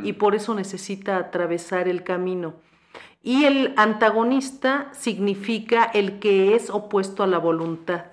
[0.01, 2.53] Y por eso necesita atravesar el camino.
[3.21, 8.05] Y el antagonista significa el que es opuesto a la voluntad.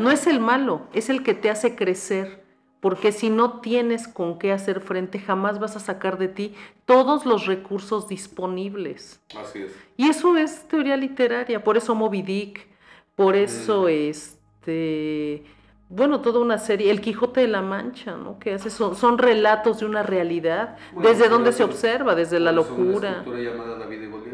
[0.00, 2.37] No es el malo, es el que te hace crecer,
[2.80, 6.54] porque si no tienes con qué hacer frente, jamás vas a sacar de ti
[6.84, 9.20] todos los recursos disponibles.
[9.36, 9.72] Así es.
[9.96, 12.66] Y eso es teoría literaria, por eso Moby Dick,
[13.16, 13.88] por eso Mm.
[13.88, 15.44] este,
[15.90, 18.38] bueno, toda una serie, El Quijote de la Mancha, ¿no?
[18.38, 22.38] Que hace, son, son relatos de una realidad, Bueno, desde donde se eso- observa, desde
[22.38, 23.10] la eso una locura.
[23.10, 24.27] escultura llamada David Goliat.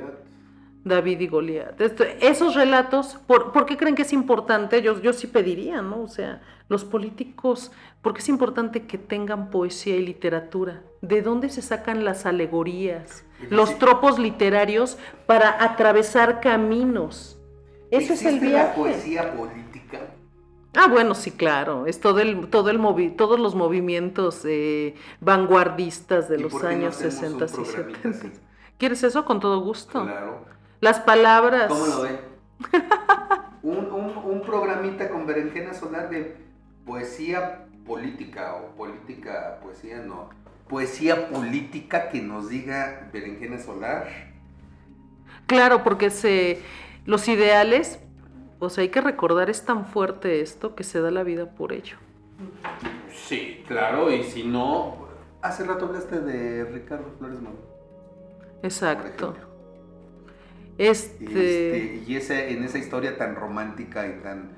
[0.84, 1.80] David y Goliat.
[1.80, 4.82] Esto- esos relatos, ¿por, por qué creen que es importante?
[4.82, 6.02] Yo, yo sí pediría, ¿no?
[6.02, 7.72] O sea, los políticos,
[8.02, 10.82] ¿por qué es importante que tengan poesía y literatura?
[11.00, 17.38] ¿De dónde se sacan las alegorías, los tropos literarios para atravesar caminos?
[17.90, 18.68] Ese es el ¿Existe viaje.
[18.68, 20.00] la poesía política?
[20.76, 21.86] Ah, bueno, sí, claro.
[21.86, 26.68] Es todo el, todo el movi- todos los movimientos eh, vanguardistas de ¿Y los no
[26.68, 28.18] años hacemos 60 un y programita 70.
[28.18, 28.40] así?
[28.78, 29.24] ¿Quieres eso?
[29.24, 30.02] Con todo gusto.
[30.02, 30.44] Claro.
[30.84, 31.68] Las palabras.
[31.68, 32.20] ¿Cómo lo ven?
[33.62, 36.36] un, un- un programita con berenjena solar de
[36.84, 40.28] poesía política o política, poesía no.
[40.68, 44.06] Poesía política que nos diga berenjena solar.
[45.46, 46.60] Claro, porque se,
[47.06, 47.98] los ideales,
[48.58, 51.72] o sea, hay que recordar, es tan fuerte esto que se da la vida por
[51.72, 51.96] ello.
[53.10, 55.06] Sí, claro, y si no.
[55.40, 57.58] Hace rato hablaste de Ricardo Flores Magón.
[57.58, 59.34] por Exacto.
[60.78, 64.52] Este, Este, y esa, en esa historia tan romántica y tan,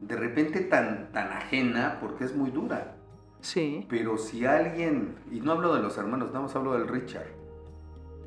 [0.00, 2.96] de repente tan, tan ajena, porque es muy dura.
[3.40, 7.26] sí, Pero si alguien, y no hablo de los hermanos, nada más hablo del Richard,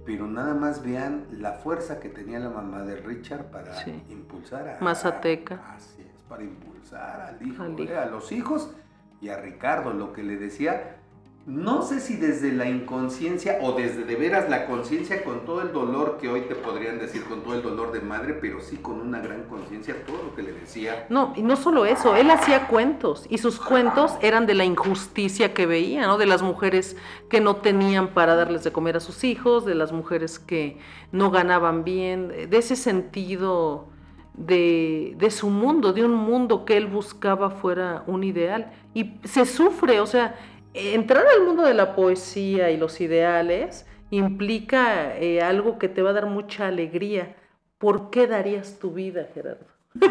[0.05, 4.03] pero nada más vean la fuerza que tenía la mamá de Richard para Sí.
[4.09, 4.77] impulsar a...
[4.83, 5.73] Mazateca.
[5.75, 7.97] Así es, para impulsar al hijo, Al eh, hijo.
[7.99, 8.75] a los hijos
[9.21, 10.97] y a Ricardo, lo que le decía,
[11.45, 15.71] no sé si desde la inconsciencia o desde de veras la conciencia con todo el
[15.73, 18.99] dolor que hoy te podrían decir, con todo el dolor de madre, pero sí con
[18.99, 21.05] una gran conciencia, todo lo que le decía.
[21.09, 25.53] No, y no solo eso, él hacía cuentos y sus cuentos eran de la injusticia
[25.53, 26.17] que veía, ¿no?
[26.17, 26.97] De las mujeres
[27.29, 30.79] que no tenían para darles de comer a sus hijos, de las mujeres que
[31.11, 33.89] no ganaban bien, de ese sentido
[34.33, 38.71] de, de su mundo, de un mundo que él buscaba fuera un ideal.
[38.95, 40.35] Y se sufre, o sea,
[40.75, 46.11] entrar al mundo de la poesía y los ideales implica eh, algo que te va
[46.11, 47.35] a dar mucha alegría.
[47.77, 49.65] ¿Por qué darías tu vida, Gerardo?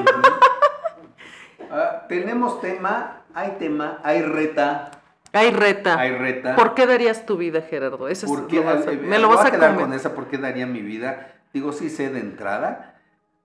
[1.71, 4.91] Ah, tenemos tema, hay tema, hay reta,
[5.33, 5.99] Hay reta.
[5.99, 6.55] hay reta.
[6.55, 8.07] ¿Por qué darías tu vida, Gerardo?
[8.09, 8.57] Ese es- ¿Por qué?
[8.57, 9.85] lo vas a- Eh, me lo voy vas a quedar comer.
[9.87, 11.33] con esa, ¿por qué daría mi vida?
[11.53, 13.01] Digo, sí sé de entrada,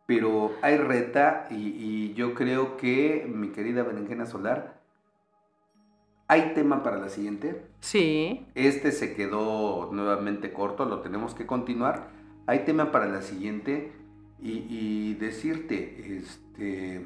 [0.06, 4.79] pero hay reta y, y yo creo que, mi querida Berenjena Solar,
[6.30, 7.62] hay tema para la siguiente.
[7.82, 12.10] Sí, Este se quedó nuevamente corto, lo tenemos que continuar.
[12.46, 13.92] Hay tema para la siguiente
[14.42, 17.04] y, y decirte, este,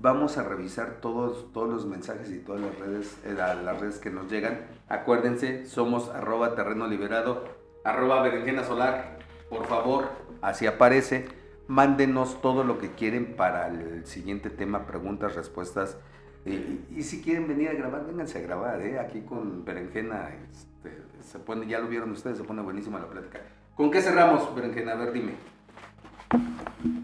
[0.00, 3.98] vamos a revisar todos, todos los mensajes y todas las redes, eh, la- las redes
[3.98, 4.60] que nos llegan.
[4.88, 7.44] Acuérdense, somos arroba terreno liberado,
[7.84, 9.18] arroba berenjena solar.
[9.50, 10.08] Por favor,
[10.40, 11.26] así aparece.
[11.66, 15.98] Mándenos todo lo que quieren para el siguiente tema, preguntas, respuestas.
[16.46, 18.98] Y, y- si quieren venir a grabar, vénganse a grabar, ¿eh?
[18.98, 23.40] Aquí con Berenjena, este, se pone, ya lo vieron ustedes, se pone buenísima la plática.
[23.76, 24.92] ¿Con qué cerramos, Berenjena?
[24.92, 25.32] A ver, dime.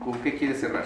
[0.03, 0.85] ¿Con qué quieres cerrar?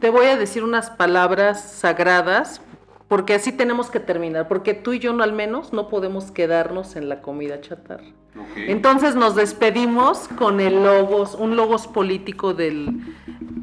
[0.00, 2.60] te voy a decir unas palabras sagradas,
[3.08, 6.96] porque así tenemos que terminar, porque tú y yo no, al menos no podemos quedarnos
[6.96, 8.04] en la comida chatarra.
[8.36, 8.56] Ok.
[8.56, 12.88] Entonces nos despedimos con el logos, un logos político del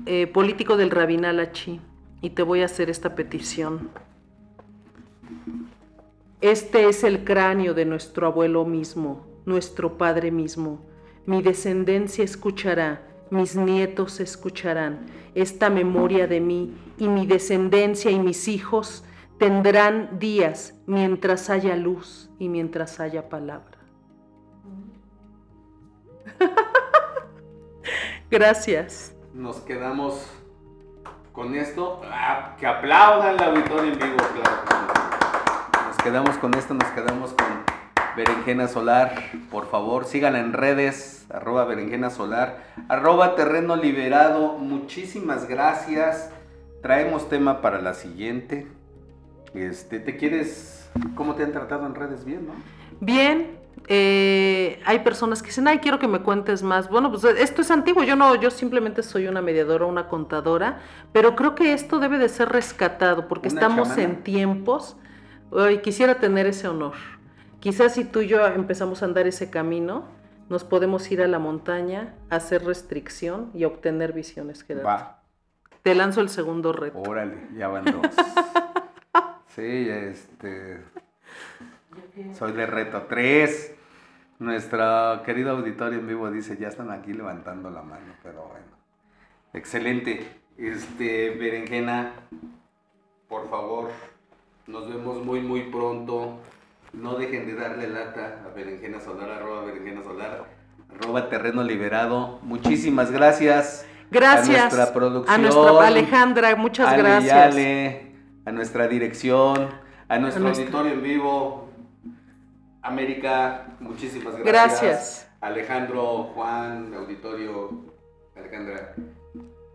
[0.07, 1.79] eh, político del Rabinal Achi,
[2.21, 3.89] y te voy a hacer esta petición.
[6.39, 10.79] Este es el cráneo de nuestro abuelo mismo, nuestro padre mismo.
[11.25, 15.05] Mi descendencia escuchará, mis nietos escucharán
[15.35, 19.03] esta memoria de mí, y mi descendencia y mis hijos
[19.39, 23.77] tendrán días mientras haya luz y mientras haya palabra.
[28.29, 29.15] Gracias.
[29.33, 30.40] Nos quedamos
[31.33, 32.01] con esto.
[32.11, 35.87] Ah, que aplaudan la auditorio en vivo, claro.
[35.87, 37.47] Nos quedamos con esto, nos quedamos con
[38.15, 39.13] Berenjena Solar.
[39.49, 44.53] Por favor, síganla en redes, arroba Berenjena Solar, arroba Terreno Liberado.
[44.57, 46.31] Muchísimas gracias.
[46.81, 48.67] Traemos tema para la siguiente.
[49.53, 50.89] Este, ¿te quieres?
[51.15, 52.25] ¿Cómo te han tratado en redes?
[52.25, 52.53] Bien, ¿no?
[52.99, 53.60] Bien,
[53.93, 56.89] eh, hay personas que dicen, ay, quiero que me cuentes más.
[56.89, 60.79] Bueno, pues esto es antiguo, yo no, yo simplemente soy una mediadora, una contadora,
[61.11, 64.03] pero creo que esto debe de ser rescatado porque estamos chamana.
[64.03, 64.95] en tiempos,
[65.53, 66.93] ay, quisiera tener ese honor.
[67.59, 70.05] Quizás si tú y yo empezamos a andar ese camino,
[70.47, 74.87] nos podemos ir a la montaña, hacer restricción y obtener visiones, Gerardo.
[74.87, 75.21] Va.
[75.83, 77.01] Te lanzo el segundo reto.
[77.01, 77.93] Órale, ya van dos.
[79.53, 80.79] Sí, este.
[82.37, 83.75] Soy de reto 3.
[84.45, 88.65] Nuestra querida auditorio en vivo dice, ya están aquí levantando la mano, pero bueno.
[89.53, 90.27] Excelente.
[90.57, 92.13] Este, Berenjena,
[93.29, 93.91] por favor,
[94.65, 96.39] nos vemos muy, muy pronto.
[96.91, 100.45] No dejen de darle lata a Berenjena Solar, arroba Berenjena Solar,
[100.99, 102.39] arroba terreno liberado.
[102.41, 103.85] Muchísimas gracias.
[104.09, 105.35] Gracias a nuestra producción.
[105.35, 107.53] a nuestra Alejandra, muchas Ale gracias.
[107.53, 108.11] Ale,
[108.45, 109.69] a nuestra dirección,
[110.09, 111.60] a nuestro A nuestra- auditorio en vivo.
[112.81, 114.81] América, muchísimas gracias.
[114.81, 115.31] Gracias.
[115.41, 117.85] Alejandro, Juan, auditorio,
[118.35, 118.93] Alejandra.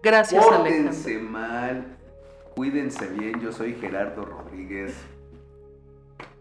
[0.03, 0.45] Gracias.
[0.45, 1.97] Pórtense mal,
[2.55, 3.41] cuídense bien.
[3.41, 4.97] Yo soy Gerardo Rodríguez.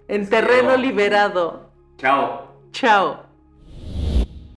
[0.08, 1.72] En terreno liberado.
[1.98, 2.52] Chao.
[2.72, 3.25] Chao.